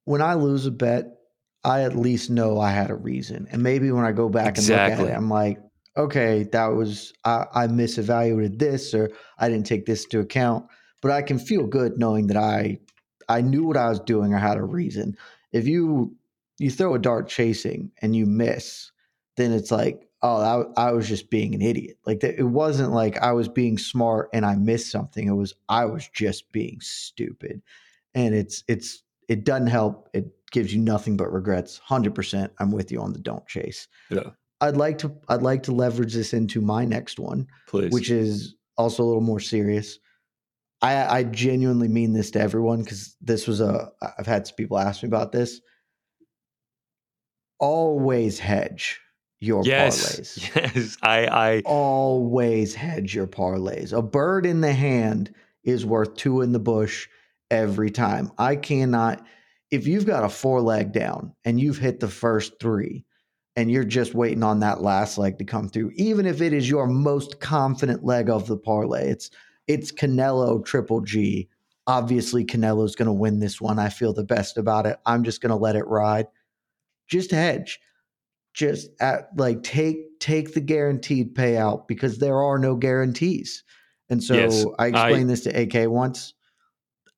[0.05, 1.16] when I lose a bet,
[1.68, 3.45] I at least know I had a reason.
[3.51, 4.93] And maybe when I go back exactly.
[4.93, 5.59] and look at it, I'm like,
[5.97, 10.65] okay, that was I, I misevaluated this or I didn't take this into account.
[11.01, 12.80] But I can feel good knowing that I
[13.28, 14.34] I knew what I was doing.
[14.34, 15.18] I had a reason.
[15.51, 16.15] If you
[16.57, 18.89] you throw a dart chasing and you miss,
[19.36, 21.97] then it's like, oh, I, I was just being an idiot.
[22.05, 25.28] Like it wasn't like I was being smart and I missed something.
[25.28, 27.61] It was I was just being stupid.
[28.15, 30.07] And it's it's it doesn't help.
[30.13, 31.78] It gives you nothing but regrets.
[31.78, 33.88] Hundred percent, I'm with you on the don't chase.
[34.10, 34.32] Yeah,
[34.62, 35.16] I'd like to.
[35.30, 39.22] I'd like to leverage this into my next one, please, which is also a little
[39.22, 40.00] more serious.
[40.82, 43.91] I, I genuinely mean this to everyone because this was a.
[44.18, 45.62] I've had some people ask me about this.
[47.60, 49.00] Always hedge
[49.39, 50.56] your yes, parlays.
[50.76, 53.93] Yes, I, I always hedge your parlays.
[53.93, 55.34] A bird in the hand
[55.64, 57.08] is worth two in the bush
[57.52, 58.32] every time.
[58.38, 59.26] I cannot
[59.72, 63.05] if you've got a four leg down and you've hit the first three
[63.55, 66.70] and you're just waiting on that last leg to come through, even if it is
[66.70, 69.09] your most confident leg of the parlay.
[69.09, 69.30] It's
[69.68, 71.49] it's Canelo Triple G.
[71.88, 73.80] Obviously, Canelo's going to win this one.
[73.80, 74.97] I feel the best about it.
[75.05, 76.28] I'm just going to let it ride.
[77.07, 77.80] Just hedge.
[78.53, 83.63] Just at, like take take the guaranteed payout because there are no guarantees.
[84.09, 86.34] And so yes, I explained I, this to AK once.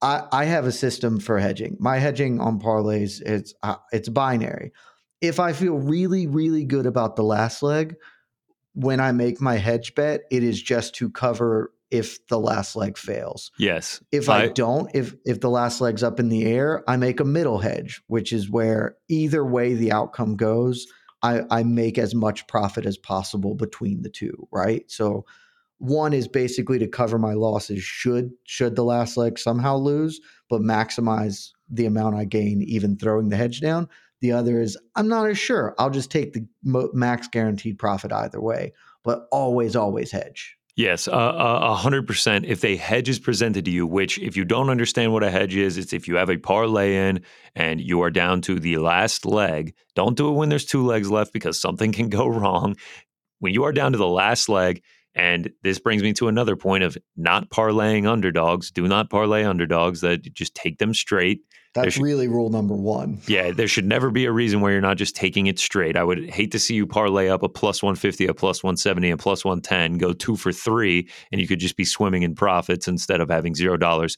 [0.01, 1.77] I, I have a system for hedging.
[1.79, 4.71] My hedging on parlays it's uh, it's binary.
[5.21, 7.95] If I feel really really good about the last leg,
[8.73, 12.97] when I make my hedge bet, it is just to cover if the last leg
[12.97, 13.51] fails.
[13.57, 14.01] Yes.
[14.11, 17.19] If I, I, don't, if if the last leg's up in the air, I make
[17.19, 20.87] a middle hedge, which is where either way the outcome goes,
[21.21, 24.89] I, I make as much profit as possible between the two, right?
[24.89, 25.25] So
[25.79, 30.61] one is basically to cover my losses should should the last leg somehow lose, but
[30.61, 33.87] maximize the amount I gain even throwing the hedge down.
[34.21, 35.75] The other is I'm not as sure.
[35.79, 38.73] I'll just take the max guaranteed profit either way,
[39.03, 40.57] but always always hedge.
[40.75, 42.45] Yes, uh, uh, a hundred percent.
[42.45, 45.55] If a hedge is presented to you, which if you don't understand what a hedge
[45.55, 47.21] is, it's if you have a parlay in
[47.55, 49.73] and you are down to the last leg.
[49.95, 52.75] Don't do it when there's two legs left because something can go wrong.
[53.39, 54.81] When you are down to the last leg,
[55.15, 58.71] and this brings me to another point of not parlaying underdogs.
[58.71, 60.01] Do not parlay underdogs.
[60.01, 61.41] That just take them straight.
[61.75, 63.19] That's should, really rule number one.
[63.27, 65.95] Yeah, there should never be a reason where you're not just taking it straight.
[65.95, 69.17] I would hate to see you parlay up a plus 150, a plus 170, a
[69.17, 73.21] plus 110, go two for three, and you could just be swimming in profits instead
[73.21, 74.17] of having zero dollars.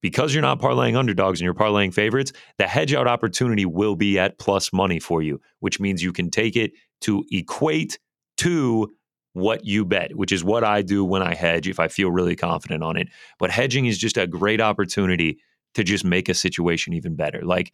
[0.00, 4.18] Because you're not parlaying underdogs and you're parlaying favorites, the hedge out opportunity will be
[4.18, 7.98] at plus money for you, which means you can take it to equate
[8.38, 8.90] to
[9.34, 12.36] what you bet, which is what I do when I hedge if I feel really
[12.36, 13.08] confident on it.
[13.38, 15.38] But hedging is just a great opportunity
[15.74, 17.42] to just make a situation even better.
[17.42, 17.72] Like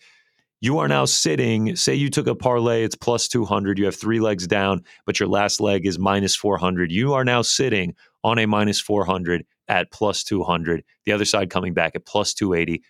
[0.61, 4.21] you are now sitting, say you took a parlay, it's plus 200, you have three
[4.21, 6.91] legs down, but your last leg is minus 400.
[6.91, 7.95] You are now sitting
[8.25, 12.83] on a minus 400 at plus 200, the other side coming back at plus 280.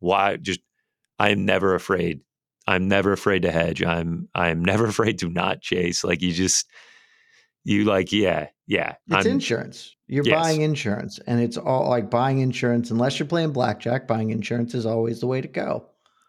[0.00, 0.36] Why?
[0.36, 0.60] Just,
[1.18, 2.20] I am never afraid.
[2.68, 3.82] I'm never afraid to hedge.
[3.82, 6.04] I'm, I'm never afraid to not chase.
[6.04, 6.66] Like you just,
[7.66, 8.94] you like, yeah, yeah.
[9.08, 9.96] It's I'm, insurance.
[10.06, 10.40] You're yes.
[10.40, 12.92] buying insurance, and it's all like buying insurance.
[12.92, 15.84] Unless you're playing blackjack, buying insurance is always the way to go.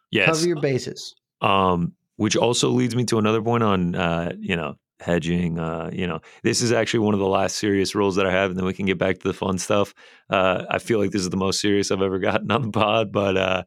[0.10, 1.16] Yes, cover your bases.
[1.42, 5.60] Um, which also leads me to another point on, uh, you know, hedging.
[5.60, 8.50] Uh, you know, this is actually one of the last serious rules that I have,
[8.50, 9.94] and then we can get back to the fun stuff.
[10.32, 13.12] Uh, I feel like this is the most serious I've ever gotten on the pod,
[13.12, 13.64] but uh,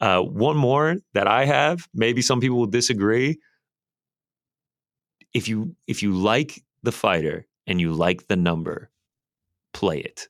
[0.00, 1.86] uh, one more that I have.
[1.94, 3.38] Maybe some people will disagree.
[5.32, 8.90] If you if you like the fighter and you like the number,
[9.72, 10.28] play it.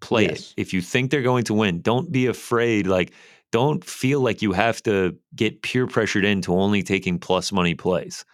[0.00, 0.52] Play yes.
[0.56, 0.60] it.
[0.60, 2.86] If you think they're going to win, don't be afraid.
[2.86, 3.12] Like,
[3.52, 8.24] don't feel like you have to get peer pressured into only taking plus money plays.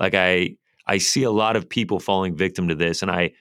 [0.00, 3.32] Like I I see a lot of people falling victim to this, and I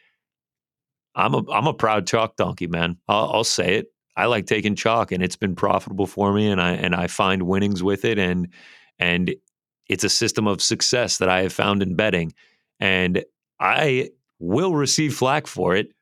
[1.16, 2.98] I'm a I'm a proud chalk donkey, man.
[3.08, 3.88] I'll, I'll say it.
[4.16, 7.44] I like taking chalk, and it's been profitable for me, and I and I find
[7.44, 8.48] winnings with it, and
[9.00, 9.34] and
[9.90, 12.34] it's a system of success that I have found in betting.
[12.84, 13.24] And
[13.62, 14.10] I
[14.40, 15.94] will receive flack for it.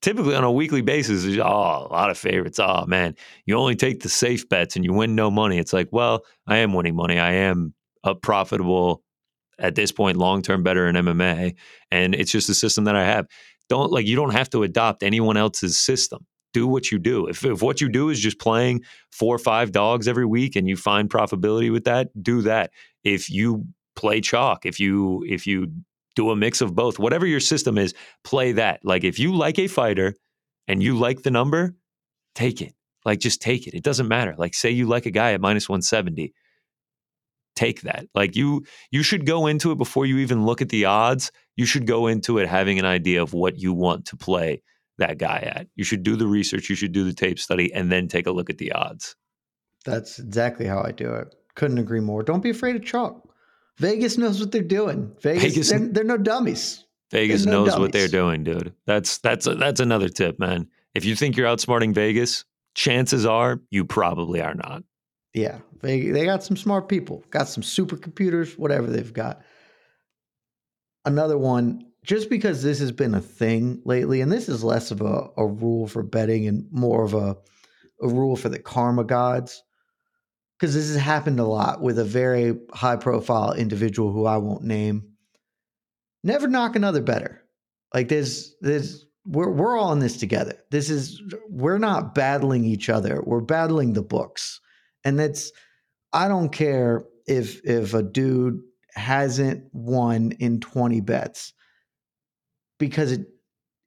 [0.00, 2.60] Typically on a weekly basis, oh, a lot of favorites.
[2.60, 5.58] Oh man, you only take the safe bets and you win no money.
[5.58, 7.18] It's like, well, I am winning money.
[7.18, 9.02] I am a profitable
[9.58, 11.56] at this point long term better in MMA,
[11.90, 13.26] and it's just a system that I have.
[13.68, 16.24] Don't like you don't have to adopt anyone else's system.
[16.52, 17.26] Do what you do.
[17.26, 20.68] If, if what you do is just playing four or five dogs every week and
[20.68, 22.70] you find profitability with that, do that.
[23.02, 23.64] If you
[23.96, 25.72] play chalk, if you if you
[26.14, 26.98] do a mix of both.
[26.98, 28.80] Whatever your system is, play that.
[28.84, 30.14] Like if you like a fighter
[30.68, 31.74] and you like the number,
[32.34, 32.74] take it.
[33.04, 33.74] Like just take it.
[33.74, 34.34] It doesn't matter.
[34.36, 36.32] Like say you like a guy at minus 170,
[37.54, 38.06] take that.
[38.14, 41.30] Like you you should go into it before you even look at the odds.
[41.56, 44.62] You should go into it having an idea of what you want to play
[44.98, 45.66] that guy at.
[45.74, 48.32] You should do the research, you should do the tape study and then take a
[48.32, 49.16] look at the odds.
[49.84, 51.34] That's exactly how I do it.
[51.56, 52.22] Couldn't agree more.
[52.22, 53.28] Don't be afraid of chalk.
[53.78, 55.12] Vegas knows what they're doing.
[55.20, 56.84] Vegas, Vegas they're, they're, no dummies.
[57.10, 57.80] Vegas no knows dummies.
[57.80, 58.72] what they're doing, dude.
[58.86, 60.68] That's that's a, that's another tip, man.
[60.94, 62.44] If you think you're outsmarting Vegas,
[62.74, 64.84] chances are you probably are not.
[65.32, 69.42] Yeah, they they got some smart people, got some supercomputers, whatever they've got.
[71.04, 75.00] Another one, just because this has been a thing lately, and this is less of
[75.02, 77.36] a, a rule for betting and more of a
[78.00, 79.62] a rule for the karma gods
[80.58, 84.64] because this has happened a lot with a very high profile individual who I won't
[84.64, 85.14] name.
[86.22, 87.42] Never knock another better.
[87.92, 90.58] Like there's there's we're we're all in this together.
[90.70, 93.22] This is we're not battling each other.
[93.24, 94.60] We're battling the books.
[95.04, 95.52] And that's
[96.12, 98.60] I don't care if if a dude
[98.94, 101.52] hasn't won in 20 bets
[102.78, 103.26] because it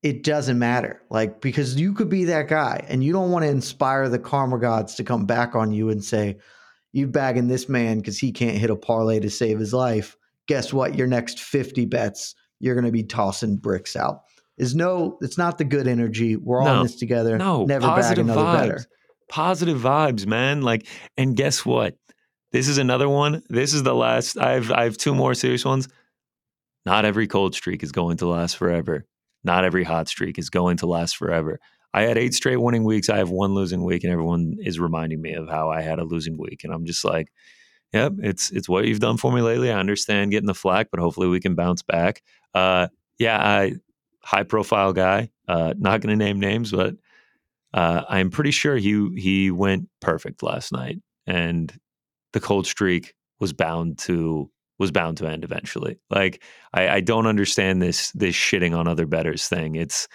[0.04, 1.02] it doesn't matter.
[1.10, 4.60] Like because you could be that guy and you don't want to inspire the karma
[4.60, 6.38] gods to come back on you and say
[6.94, 10.18] you bagging this man because he can't hit a parlay to save his life.
[10.48, 10.96] Guess what?
[10.96, 14.22] Your next 50 bets, you're going to be tossing bricks out.
[14.58, 16.36] Is no, it's not the good energy.
[16.36, 17.38] We're all no, in this together.
[17.38, 18.70] No, never positive bag another vibes.
[18.70, 18.86] better.
[19.30, 20.62] Positive vibes, man.
[20.62, 21.96] Like, and guess what?
[22.52, 23.44] This is another one.
[23.50, 24.38] This is the last.
[24.38, 25.88] I have I have two more serious ones.
[26.86, 29.06] Not every cold streak is going to last forever.
[29.44, 31.60] Not every hot streak is going to last forever.
[31.94, 33.10] I had eight straight winning weeks.
[33.10, 36.04] I have one losing week, and everyone is reminding me of how I had a
[36.04, 36.64] losing week.
[36.64, 37.32] And I'm just like,
[37.94, 39.72] yep, it's it's what you've done for me lately.
[39.72, 42.22] I understand getting the flack, but hopefully we can bounce back.
[42.54, 43.74] Uh, yeah, I
[44.22, 45.30] high profile guy.
[45.48, 46.96] Uh, not going to name names, but
[47.74, 51.74] uh, I'm pretty sure he he went perfect last night, and
[52.34, 55.98] the cold streak was bound to was bound to end eventually.
[56.10, 59.76] Like I, I don't understand this this shitting on other betters thing.
[59.76, 60.08] It's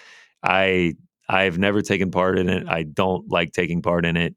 [0.43, 0.95] I
[1.29, 2.65] I've never taken part in it.
[2.65, 2.75] Mm-hmm.
[2.75, 4.35] I don't like taking part in it.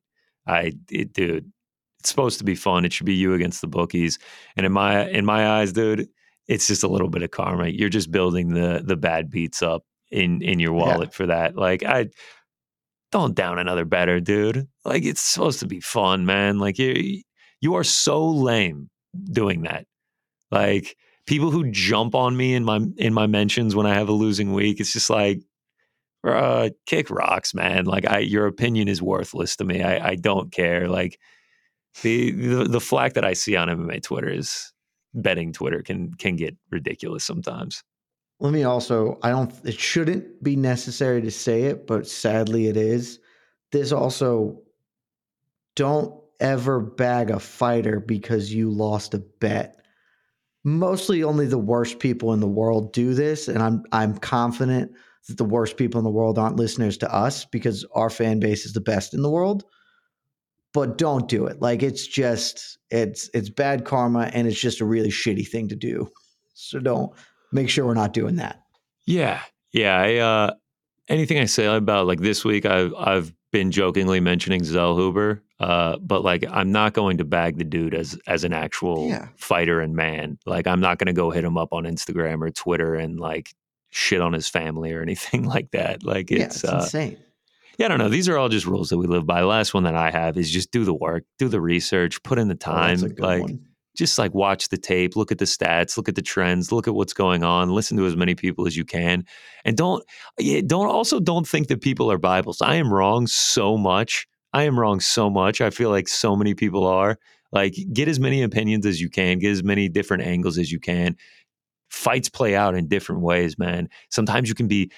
[0.47, 1.51] I it, dude,
[1.99, 2.85] it's supposed to be fun.
[2.85, 4.19] It should be you against the bookies.
[4.55, 6.07] And in my in my eyes, dude,
[6.47, 7.67] it's just a little bit of karma.
[7.67, 11.15] You're just building the the bad beats up in in your wallet yeah.
[11.15, 11.55] for that.
[11.55, 12.09] Like I
[13.11, 14.67] don't down another better, dude.
[14.83, 16.59] Like it's supposed to be fun, man.
[16.59, 17.21] Like you
[17.61, 18.89] you are so lame
[19.31, 19.85] doing that.
[20.51, 24.13] Like people who jump on me in my in my mentions when I have a
[24.13, 25.41] losing week, it's just like,
[26.25, 27.85] uh, kick rocks, man.
[27.85, 29.81] Like I, your opinion is worthless to me.
[29.81, 30.87] I, I don't care.
[30.87, 31.19] Like
[32.01, 34.73] the, the the flack that I see on MMA Twitter is
[35.13, 37.83] betting Twitter can can get ridiculous sometimes.
[38.39, 42.75] Let me also, I don't, it shouldn't be necessary to say it, but sadly it
[42.75, 43.19] is.
[43.71, 44.61] This also,
[45.77, 49.75] don't ever bag a fighter because you lost a bet
[50.65, 54.91] mostly only the worst people in the world do this and i'm i'm confident
[55.27, 58.65] that the worst people in the world aren't listeners to us because our fan base
[58.65, 59.63] is the best in the world.
[60.73, 61.61] But don't do it.
[61.61, 65.75] Like it's just it's it's bad karma and it's just a really shitty thing to
[65.75, 66.11] do.
[66.53, 67.13] So don't
[67.51, 68.61] make sure we're not doing that.
[69.05, 69.41] Yeah.
[69.71, 70.53] Yeah i uh
[71.09, 76.23] anything i say about like this week i've i've been jokingly mentioning Zellhuber uh, but
[76.23, 79.27] like, I'm not going to bag the dude as as an actual yeah.
[79.37, 80.37] fighter and man.
[80.45, 83.53] Like, I'm not going to go hit him up on Instagram or Twitter and like
[83.95, 86.03] shit on his family or anything like that.
[86.03, 87.17] Like, it's, yeah, it's uh, insane.
[87.77, 88.09] Yeah, I don't know.
[88.09, 89.41] These are all just rules that we live by.
[89.41, 92.39] The last one that I have is just do the work, do the research, put
[92.39, 92.99] in the oh, time.
[93.03, 93.65] Oh, like, one.
[93.97, 96.95] just like watch the tape, look at the stats, look at the trends, look at
[96.95, 99.25] what's going on, listen to as many people as you can,
[99.65, 100.05] and don't
[100.67, 102.61] don't also don't think that people are Bibles.
[102.61, 104.25] I am wrong so much
[104.55, 105.59] I am wrong so much.
[105.59, 107.19] I feel like so many people are.
[107.51, 110.79] Like, get as many opinions as you can, get as many different angles as you
[110.79, 111.17] can.
[111.95, 113.87] Fights play out in different ways, man.
[114.09, 114.91] Sometimes you can be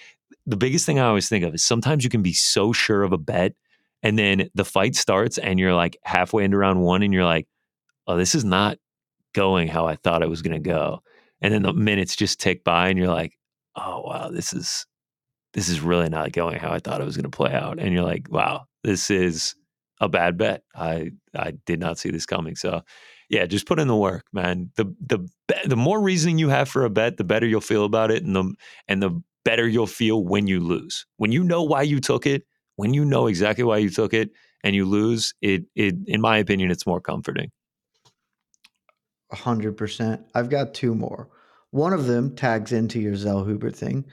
[0.48, 3.14] the biggest thing I always think of is sometimes you can be so sure of
[3.14, 3.54] a bet,
[4.02, 7.48] and then the fight starts, and you're like halfway into round one, and you're like,
[8.08, 8.80] oh, this is not
[9.34, 11.04] going how I thought it was going to go.
[11.39, 13.38] And then the minutes just tick by, and you're like,
[13.76, 14.88] oh, wow, this is
[15.54, 17.80] this is really not going how I thought it was going to play out.
[17.80, 19.56] And you're like, wow, this is
[20.02, 20.64] a bad bet.
[20.76, 22.56] I I did not see this coming.
[22.56, 22.82] So
[23.30, 24.72] yeah, just put in the work, man.
[24.76, 25.28] The the
[25.66, 28.36] the more reasoning you have for a bet, the better you'll feel about it, and
[28.36, 28.54] the
[28.88, 31.06] and the better you'll feel when you lose.
[31.18, 34.32] When you know why you took it, when you know exactly why you took it,
[34.64, 37.52] and you lose, it it in my opinion, it's more comforting.
[39.32, 40.22] hundred percent.
[40.34, 41.30] I've got two more.
[41.72, 44.06] One of them tags into your Zellhuber thing.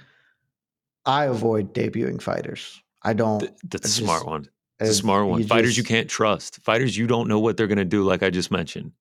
[1.06, 2.82] I avoid debuting fighters.
[3.02, 3.40] I don't.
[3.40, 4.48] Th- that's a smart one.
[4.80, 5.40] It's a smart one.
[5.40, 6.60] You Fighters just, you can't trust.
[6.62, 8.02] Fighters you don't know what they're going to do.
[8.02, 8.92] Like I just mentioned,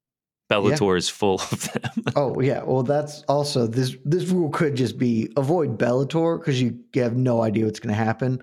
[0.54, 0.98] Bellator yeah.
[0.98, 2.04] is full of them.
[2.16, 3.96] oh yeah, well that's also this.
[4.06, 8.04] This rule could just be avoid Bellator because you have no idea what's going to
[8.04, 8.42] happen.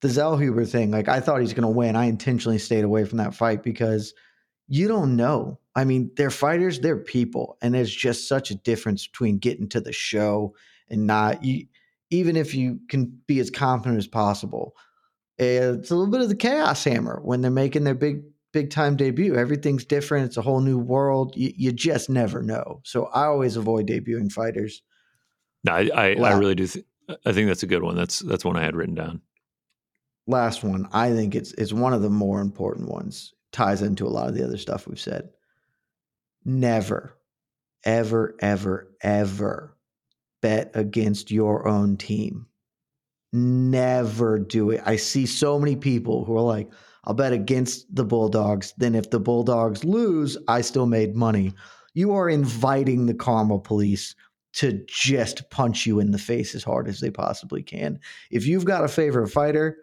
[0.00, 1.96] The Zellhuber thing, like I thought he's going to win.
[1.96, 4.14] I intentionally stayed away from that fight because
[4.68, 5.58] you don't know.
[5.74, 9.80] I mean, they're fighters, they're people, and there's just such a difference between getting to
[9.80, 10.54] the show
[10.88, 11.42] and not.
[11.42, 11.66] You,
[12.10, 14.74] even if you can be as confident as possible,
[15.38, 18.22] it's a little bit of the chaos hammer when they're making their big
[18.52, 19.36] big time debut.
[19.36, 20.26] Everything's different.
[20.26, 21.34] It's a whole new world.
[21.36, 22.80] You, you just never know.
[22.84, 24.82] So I always avoid debuting fighters.
[25.64, 26.66] No, I I, I really do.
[26.66, 26.84] Th-
[27.24, 27.96] I think that's a good one.
[27.96, 29.22] That's that's one I had written down.
[30.26, 30.88] Last one.
[30.92, 33.34] I think it's it's one of the more important ones.
[33.50, 35.30] Ties into a lot of the other stuff we've said.
[36.44, 37.16] Never,
[37.84, 39.76] ever, ever, ever
[40.42, 42.46] bet against your own team.
[43.32, 44.82] Never do it.
[44.84, 46.70] I see so many people who are like,
[47.08, 48.74] I'll bet against the Bulldogs.
[48.76, 51.54] Then if the Bulldogs lose, I still made money.
[51.94, 54.14] you are inviting the karma police
[54.52, 57.98] to just punch you in the face as hard as they possibly can.
[58.30, 59.78] If you've got a favorite fighter,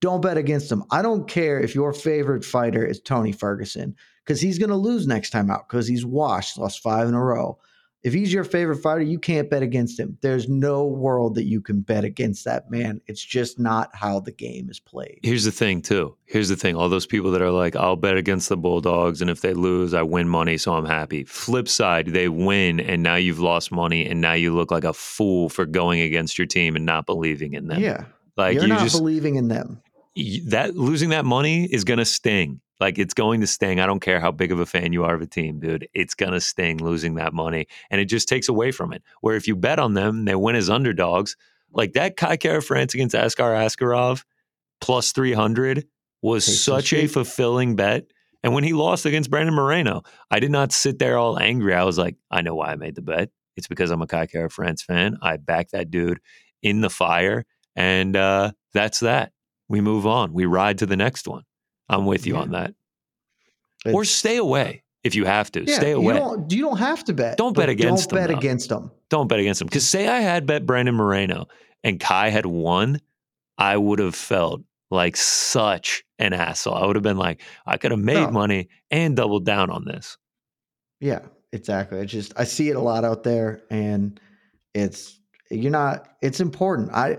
[0.00, 0.84] don't bet against them.
[0.90, 3.94] I don't care if your favorite fighter is Tony Ferguson
[4.24, 7.22] because he's going to lose next time out because he's washed, lost five in a
[7.22, 7.58] row.
[8.02, 10.16] If he's your favorite fighter, you can't bet against him.
[10.22, 13.00] There's no world that you can bet against that man.
[13.06, 15.20] It's just not how the game is played.
[15.22, 16.16] Here's the thing, too.
[16.24, 16.76] Here's the thing.
[16.76, 19.92] All those people that are like, I'll bet against the Bulldogs, and if they lose,
[19.92, 21.24] I win money, so I'm happy.
[21.24, 24.94] Flip side, they win, and now you've lost money, and now you look like a
[24.94, 27.80] fool for going against your team and not believing in them.
[27.80, 28.04] Yeah.
[28.36, 29.82] Like You're you not just believing in them.
[30.46, 32.60] That losing that money is going to sting.
[32.80, 33.78] Like it's going to sting.
[33.78, 35.88] I don't care how big of a fan you are of a team, dude.
[35.92, 37.66] It's going to sting losing that money.
[37.90, 39.02] And it just takes away from it.
[39.20, 41.36] Where if you bet on them, they win as underdogs.
[41.72, 44.24] Like that Kai Kara-France against Askar Askarov
[44.80, 45.86] plus 300
[46.22, 48.06] was such a fulfilling bet.
[48.42, 51.74] And when he lost against Brandon Moreno, I did not sit there all angry.
[51.74, 53.28] I was like, I know why I made the bet.
[53.56, 55.18] It's because I'm a Kai Kara-France fan.
[55.20, 56.20] I backed that dude
[56.62, 57.44] in the fire.
[57.76, 59.32] And uh, that's that.
[59.70, 60.32] We move on.
[60.32, 61.44] We ride to the next one.
[61.88, 62.40] I'm with you Yeah.
[62.40, 62.74] on that.
[63.86, 65.64] or stay away if you have to.
[65.64, 66.14] Yeah, stay You away.
[66.18, 67.38] don't, you don't have to bet.
[67.38, 68.38] Don't bet against Don't them, bet though.
[68.38, 68.90] against them.
[69.08, 69.66] Don't bet against them.
[69.68, 71.46] Because say I had bet Brandon Moreno
[71.82, 73.00] and Kai had won,
[73.56, 74.60] I would have felt
[74.90, 76.74] like such an asshole.
[76.74, 78.30] I would have been like, I could have made No.
[78.32, 80.18] money and doubled down on this.
[81.00, 81.20] Yeah,
[81.52, 82.00] exactly.
[82.00, 84.20] It's just I see it a lot out there, and
[84.74, 85.18] it's
[85.50, 86.06] you're not.
[86.20, 86.92] It's important.
[86.92, 87.16] I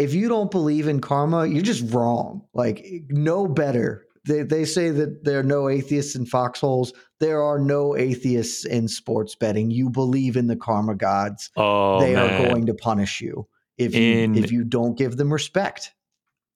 [0.00, 2.42] if you don't believe in karma, you're just wrong.
[2.54, 4.04] Like no better.
[4.26, 6.92] They they say that there are no atheists in foxholes.
[7.20, 9.70] There are no atheists in sports betting.
[9.70, 11.50] You believe in the karma gods.
[11.56, 12.44] Oh, they man.
[12.44, 13.46] are going to punish you
[13.78, 15.92] if you In- if you don't give them respect.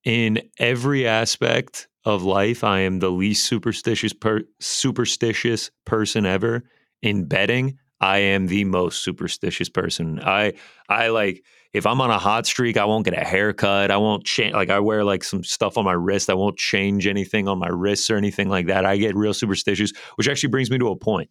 [0.03, 6.63] in every aspect of life, I am the least superstitious per- superstitious person ever.
[7.01, 10.19] In betting, I am the most superstitious person.
[10.23, 10.53] I
[10.89, 11.43] I like
[11.75, 13.91] if I'm on a hot streak, I won't get a haircut.
[13.91, 14.53] I won't change.
[14.53, 16.29] Like I wear like some stuff on my wrist.
[16.29, 18.85] I won't change anything on my wrists or anything like that.
[18.85, 21.29] I get real superstitious, which actually brings me to a point.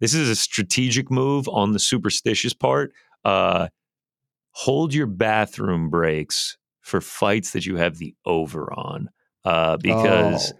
[0.00, 2.92] This is a strategic move on the superstitious part.
[3.24, 3.68] Uh,
[4.50, 9.08] hold your bathroom breaks for fights that you have the over on
[9.44, 10.58] uh, because Oh,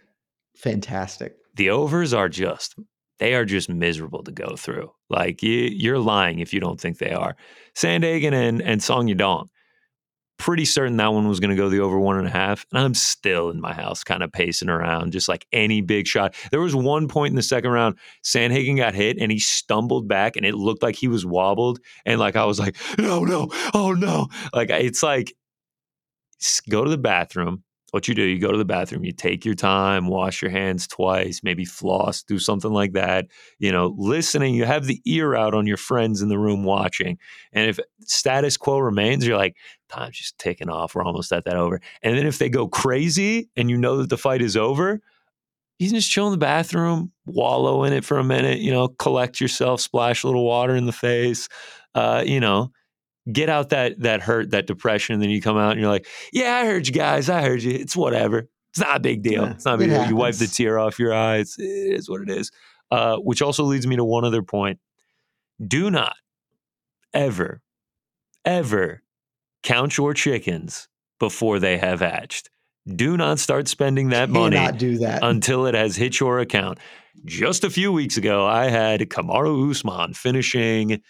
[0.56, 1.34] fantastic.
[1.54, 2.76] the overs are just
[3.18, 4.90] they are just miserable to go through.
[5.08, 7.36] Like you, you're lying if you don't think they are.
[7.74, 9.48] Sandhagen and and Song Yadong.
[10.36, 12.80] Pretty certain that one was going to go the over one and a half, and
[12.80, 16.34] I'm still in my house, kind of pacing around, just like any big shot.
[16.50, 20.36] There was one point in the second round, Sandhagen got hit and he stumbled back,
[20.36, 23.92] and it looked like he was wobbled, and like I was like, no, no, oh
[23.92, 25.32] no, like it's like
[26.68, 27.62] go to the bathroom.
[27.94, 30.88] What you do, you go to the bathroom, you take your time, wash your hands
[30.88, 33.28] twice, maybe floss, do something like that.
[33.60, 37.18] You know, listening, you have the ear out on your friends in the room watching.
[37.52, 39.56] And if status quo remains, you're like,
[39.88, 40.96] time's just ticking off.
[40.96, 41.80] We're almost at that over.
[42.02, 45.00] And then if they go crazy and you know that the fight is over,
[45.78, 48.88] you can just chill in the bathroom, wallow in it for a minute, you know,
[48.88, 51.48] collect yourself, splash a little water in the face,
[51.94, 52.72] uh, you know,
[53.30, 56.06] get out that that hurt, that depression, and then you come out and you're like,
[56.32, 57.28] "Yeah, I heard you guys.
[57.28, 57.72] I heard you.
[57.72, 58.48] It's whatever.
[58.70, 59.44] It's not a big deal.
[59.44, 60.06] Yeah, it's not a big deal.
[60.06, 61.56] You wipe the tear off your eyes.
[61.58, 62.50] It is what it is."
[62.90, 64.78] Uh, which also leads me to one other point:
[65.64, 66.16] Do not
[67.12, 67.62] ever,
[68.44, 69.02] ever
[69.62, 70.88] count your chickens
[71.18, 72.50] before they have hatched.
[72.86, 75.20] Do not start spending that money that.
[75.22, 76.78] until it has hit your account.
[77.24, 81.00] Just a few weeks ago, I had Kamaru Usman finishing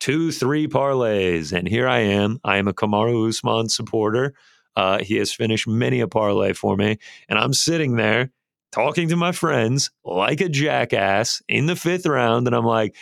[0.00, 2.40] two, three parlays, and here I am.
[2.44, 4.34] I am a Kamaru Usman supporter.
[4.76, 6.98] Uh, he has finished many a parlay for me,
[7.28, 8.30] and I'm sitting there
[8.70, 12.94] talking to my friends like a jackass in the fifth round, and I'm like,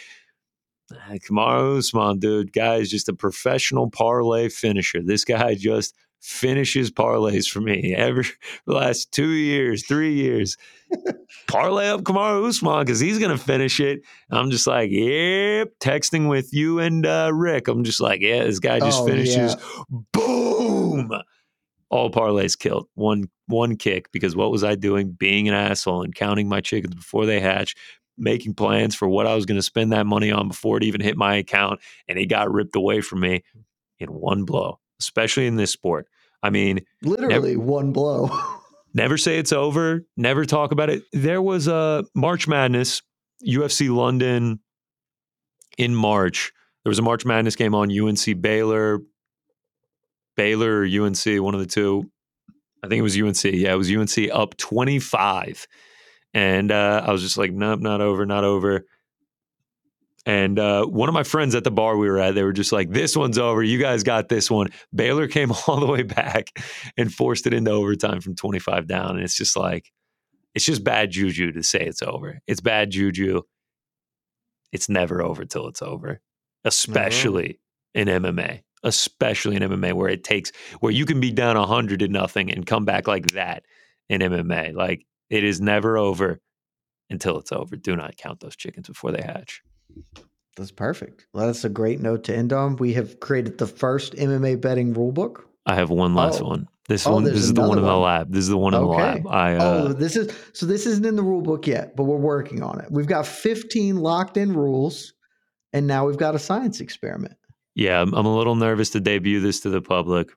[0.92, 5.02] "Ah, Kamaru Usman, dude, guy is just a professional parlay finisher.
[5.02, 8.24] This guy just finishes parlays for me every
[8.66, 10.56] the last two years, three years.
[11.48, 14.00] Parlay up Kamaru Usman because he's going to finish it.
[14.30, 17.68] I'm just like, yep, texting with you and uh, Rick.
[17.68, 19.56] I'm just like, yeah, this guy just Oh, finishes.
[20.12, 21.12] Boom.
[21.90, 22.88] All parlays killed.
[22.94, 25.12] One one kick because what was I doing?
[25.12, 27.74] Being an asshole and counting my chickens before they hatch,
[28.18, 31.00] making plans for what I was going to spend that money on before it even
[31.00, 33.44] hit my account, and it got ripped away from me
[34.00, 34.80] in one blow.
[35.00, 36.06] Especially in this sport.
[36.42, 38.30] I mean, Literally one blow.
[38.94, 41.02] never say it's over never talk about it.
[41.12, 43.02] There was a march madness
[43.46, 44.60] ufc london
[45.76, 46.52] in march.
[46.84, 49.00] There was a march madness game on unc baylor.
[50.36, 52.10] Baylor or unc one of the two.
[52.82, 55.66] I think it was unc yeah it was unc up 25
[56.34, 58.86] and uh, i was just like nope not over not over
[60.26, 62.72] And uh, one of my friends at the bar we were at, they were just
[62.72, 63.62] like, "This one's over.
[63.62, 66.50] You guys got this one." Baylor came all the way back
[66.96, 69.92] and forced it into overtime from 25 down, and it's just like,
[70.54, 72.40] it's just bad juju to say it's over.
[72.48, 73.42] It's bad juju.
[74.72, 76.20] It's never over till it's over,
[76.64, 77.60] especially
[77.94, 80.50] in MMA, especially in MMA where it takes
[80.80, 83.62] where you can be down 100 to nothing and come back like that
[84.08, 84.74] in MMA.
[84.74, 86.40] Like it is never over
[87.10, 87.76] until it's over.
[87.76, 89.62] Do not count those chickens before they hatch.
[90.56, 91.26] That's perfect.
[91.32, 92.76] Well, that's a great note to end on.
[92.76, 95.42] We have created the first MMA betting rulebook.
[95.66, 96.46] I have one last oh.
[96.46, 96.68] one.
[96.88, 98.32] This oh, one, this is the one in the lab.
[98.32, 98.96] This is the one in okay.
[98.96, 99.26] the lab.
[99.26, 100.66] I, uh, oh, this is so.
[100.66, 102.92] This isn't in the rule book yet, but we're working on it.
[102.92, 105.12] We've got 15 locked in rules,
[105.72, 107.34] and now we've got a science experiment.
[107.74, 110.28] Yeah, I'm, I'm a little nervous to debut this to the public,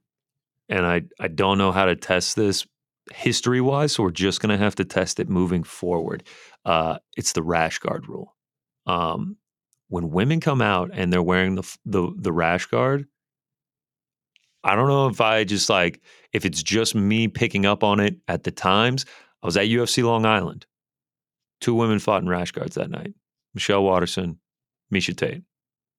[0.70, 2.66] and I I don't know how to test this
[3.14, 3.92] history wise.
[3.92, 6.24] So we're just gonna have to test it moving forward.
[6.66, 8.36] Uh, it's the rash guard rule.
[8.88, 9.38] Um,
[9.90, 13.06] when women come out and they're wearing the the the rash guard,
[14.64, 16.02] I don't know if I just like
[16.32, 19.06] if it's just me picking up on it at the times.
[19.42, 20.66] I was at UFC Long Island.
[21.62, 23.14] Two women fought in rash guards that night.
[23.54, 24.40] Michelle Waterson,
[24.94, 25.44] Miesha Tate.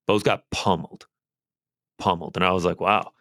[0.06, 1.06] Both got pummeled.
[1.98, 2.36] Pummeled.
[2.36, 3.12] And I was like, wow.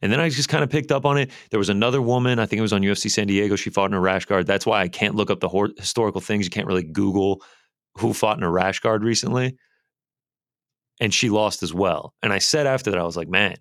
[0.00, 1.30] And then I just kind of picked up on it.
[1.50, 3.56] There was another woman, I think it was on UFC San Diego.
[3.56, 4.46] She fought in a rash guard.
[4.46, 6.46] That's why I can't look up the historical things.
[6.46, 7.42] You can't really Google
[7.96, 9.56] who fought in a rash guard recently.
[11.00, 12.14] And she lost as well.
[12.22, 13.56] And I said after that, I was like, man,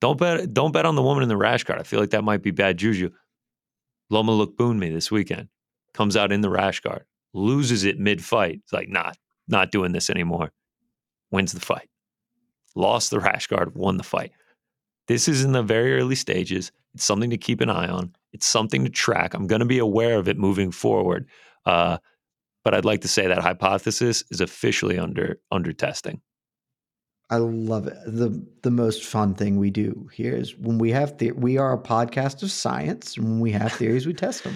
[0.00, 1.80] don't bet don't bet on the woman in the rash guard.
[1.80, 3.10] I feel like that might be bad juju.
[4.10, 5.48] Loma Lookboonmee this weekend
[5.94, 8.60] comes out in the rash guard, loses it mid fight.
[8.62, 9.16] It's like, not,
[9.48, 10.52] not doing this anymore.
[11.30, 11.88] Wins the fight.
[12.74, 14.32] Lost the rash guard, won the fight.
[15.08, 16.72] This is in the very early stages.
[16.94, 18.14] It's something to keep an eye on.
[18.32, 19.34] It's something to track.
[19.34, 21.26] I'm going to be aware of it moving forward.
[21.64, 21.98] Uh,
[22.64, 26.20] but I'd like to say that hypothesis is officially under under testing.
[27.30, 27.96] I love it.
[28.06, 31.72] the The most fun thing we do here is when we have the- we are
[31.72, 33.16] a podcast of science.
[33.16, 34.54] And when we have theories, we test them.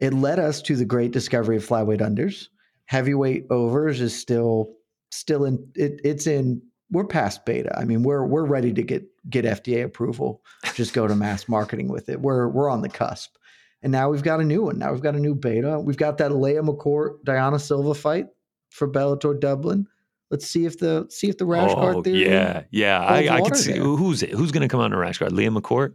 [0.00, 2.48] It led us to the great discovery of flyweight unders.
[2.86, 4.72] Heavyweight overs is still
[5.10, 7.76] still in it, it's in we're past beta.
[7.78, 10.42] I mean, we're we're ready to get get FDA approval.
[10.74, 12.20] Just go to mass marketing with it.
[12.20, 13.36] We're we're on the cusp.
[13.82, 14.78] And now we've got a new one.
[14.78, 15.78] Now we've got a new beta.
[15.78, 18.26] We've got that Leah McCourt Dayana Silva fight
[18.70, 19.86] for Bellator Dublin.
[20.30, 22.28] Let's see if the see if the rash oh, guard theory.
[22.28, 23.00] Yeah, yeah.
[23.00, 23.82] I, I can see there.
[23.82, 24.30] who's it.
[24.30, 25.32] Who's going to come out in a rash guard?
[25.32, 25.94] Leah McCourt.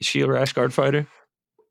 [0.00, 1.06] Is she a rash guard fighter?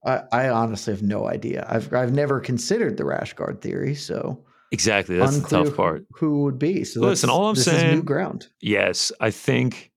[0.05, 1.65] I, I, honestly have no idea.
[1.67, 6.05] I've I've never considered the rash guard theory, so exactly that's the tough part.
[6.15, 6.83] Who would be?
[6.83, 8.47] So listen, all I'm saying, new ground.
[8.61, 9.91] Yes, I think,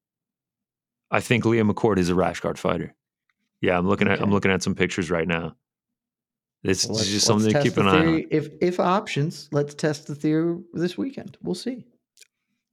[1.10, 2.94] I think Leah McCourt is a rash guard fighter.
[3.60, 4.14] Yeah, I'm looking okay.
[4.14, 5.54] at I'm looking at some pictures right now.
[6.62, 8.26] It's well, just something to keep an eye on.
[8.30, 11.38] If if options, let's test the theory this weekend.
[11.42, 11.84] We'll see.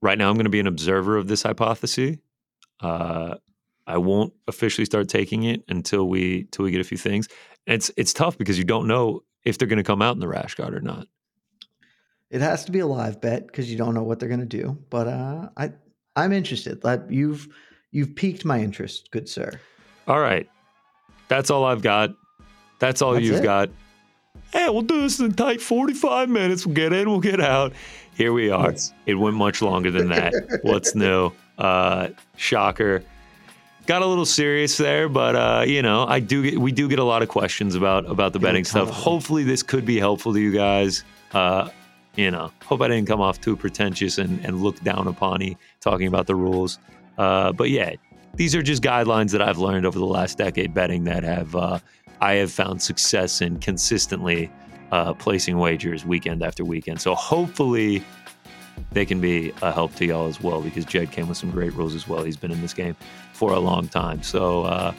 [0.02, 2.18] Right now, I'm going to be an observer of this hypothesis.
[2.80, 3.36] Uh,
[3.86, 7.28] I won't officially start taking it until we until we get a few things.
[7.66, 10.20] And it's it's tough because you don't know if they're going to come out in
[10.20, 11.06] the rash guard or not.
[12.30, 14.46] It has to be a live bet because you don't know what they're going to
[14.46, 14.76] do.
[14.90, 15.72] But uh, I
[16.14, 16.84] I'm interested.
[16.84, 17.48] Like you've
[17.90, 19.58] you've piqued my interest, good sir.
[20.06, 20.48] All right,
[21.28, 22.10] that's all I've got.
[22.78, 23.42] That's all That's you've it.
[23.42, 23.70] got.
[24.52, 26.64] Hey, we'll do this in tight 45 minutes.
[26.64, 27.72] We'll get in, we'll get out.
[28.14, 28.70] Here we are.
[28.72, 28.92] Yes.
[29.06, 30.32] It went much longer than that.
[30.62, 31.32] What's new?
[31.56, 33.04] Uh, shocker.
[33.86, 36.98] Got a little serious there, but uh, you know, I do get we do get
[36.98, 38.90] a lot of questions about about the betting stuff.
[38.90, 41.04] Hopefully, this could be helpful to you guys.
[41.32, 41.70] Uh,
[42.16, 45.54] you know, hope I didn't come off too pretentious and, and look down upon you
[45.80, 46.78] talking about the rules.
[47.16, 47.94] Uh, but yeah,
[48.34, 51.78] these are just guidelines that I've learned over the last decade betting that have uh,
[52.20, 54.50] I have found success in consistently
[54.92, 57.00] uh, placing wagers weekend after weekend.
[57.00, 58.02] So hopefully
[58.92, 61.72] they can be a help to y'all as well because Jed came with some great
[61.74, 62.22] rules as well.
[62.22, 62.96] He's been in this game
[63.32, 64.22] for a long time.
[64.22, 64.92] So uh,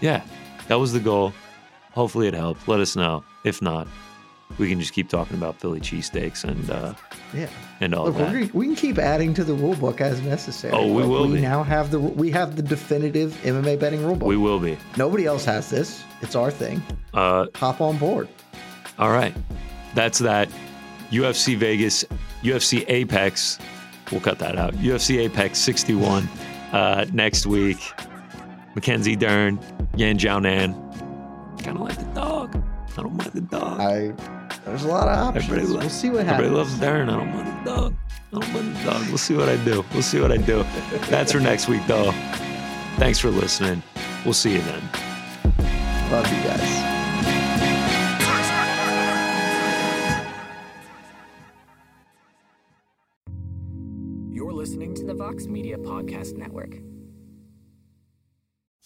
[0.00, 0.22] yeah,
[0.68, 1.32] that was the goal.
[1.92, 2.68] Hopefully it helped.
[2.68, 3.24] Let us know.
[3.44, 3.88] If not,
[4.56, 6.94] we can just keep talking about Philly cheesesteaks and uh,
[7.34, 7.48] yeah,
[7.80, 8.54] and all Look, that.
[8.54, 10.72] we can keep adding to the rule book as necessary.
[10.72, 11.28] Oh, we will.
[11.28, 11.40] We be.
[11.40, 14.28] now have the we have the definitive MMA betting rule book.
[14.28, 14.78] We will be.
[14.96, 16.02] Nobody else has this.
[16.22, 16.82] It's our thing.
[17.12, 18.28] Uh, Hop on board.
[18.98, 19.34] All right,
[19.94, 20.48] that's that.
[21.10, 22.04] UFC Vegas,
[22.42, 23.58] UFC Apex.
[24.10, 24.74] We'll cut that out.
[24.74, 26.28] UFC Apex 61
[26.72, 27.78] uh, next week.
[28.74, 29.58] Mackenzie Dern,
[29.96, 30.74] Yan Xiaonan.
[31.62, 32.62] Kind of like the dog.
[32.98, 33.80] I don't mind the dog.
[33.80, 34.12] I
[34.64, 35.44] there's a lot of options.
[35.44, 36.46] Everybody we'll see what happens.
[36.46, 37.08] Everybody loves Dern.
[37.08, 37.94] I don't mind the dog.
[38.10, 39.06] I don't mind the dog.
[39.06, 39.84] We'll see what I do.
[39.92, 40.64] We'll see what I do.
[41.08, 42.10] That's for next week, though.
[42.96, 43.84] Thanks for listening.
[44.24, 44.82] We'll see you then.
[46.10, 46.88] Love you guys.
[54.28, 56.74] You're listening to the Vox Media Podcast Network.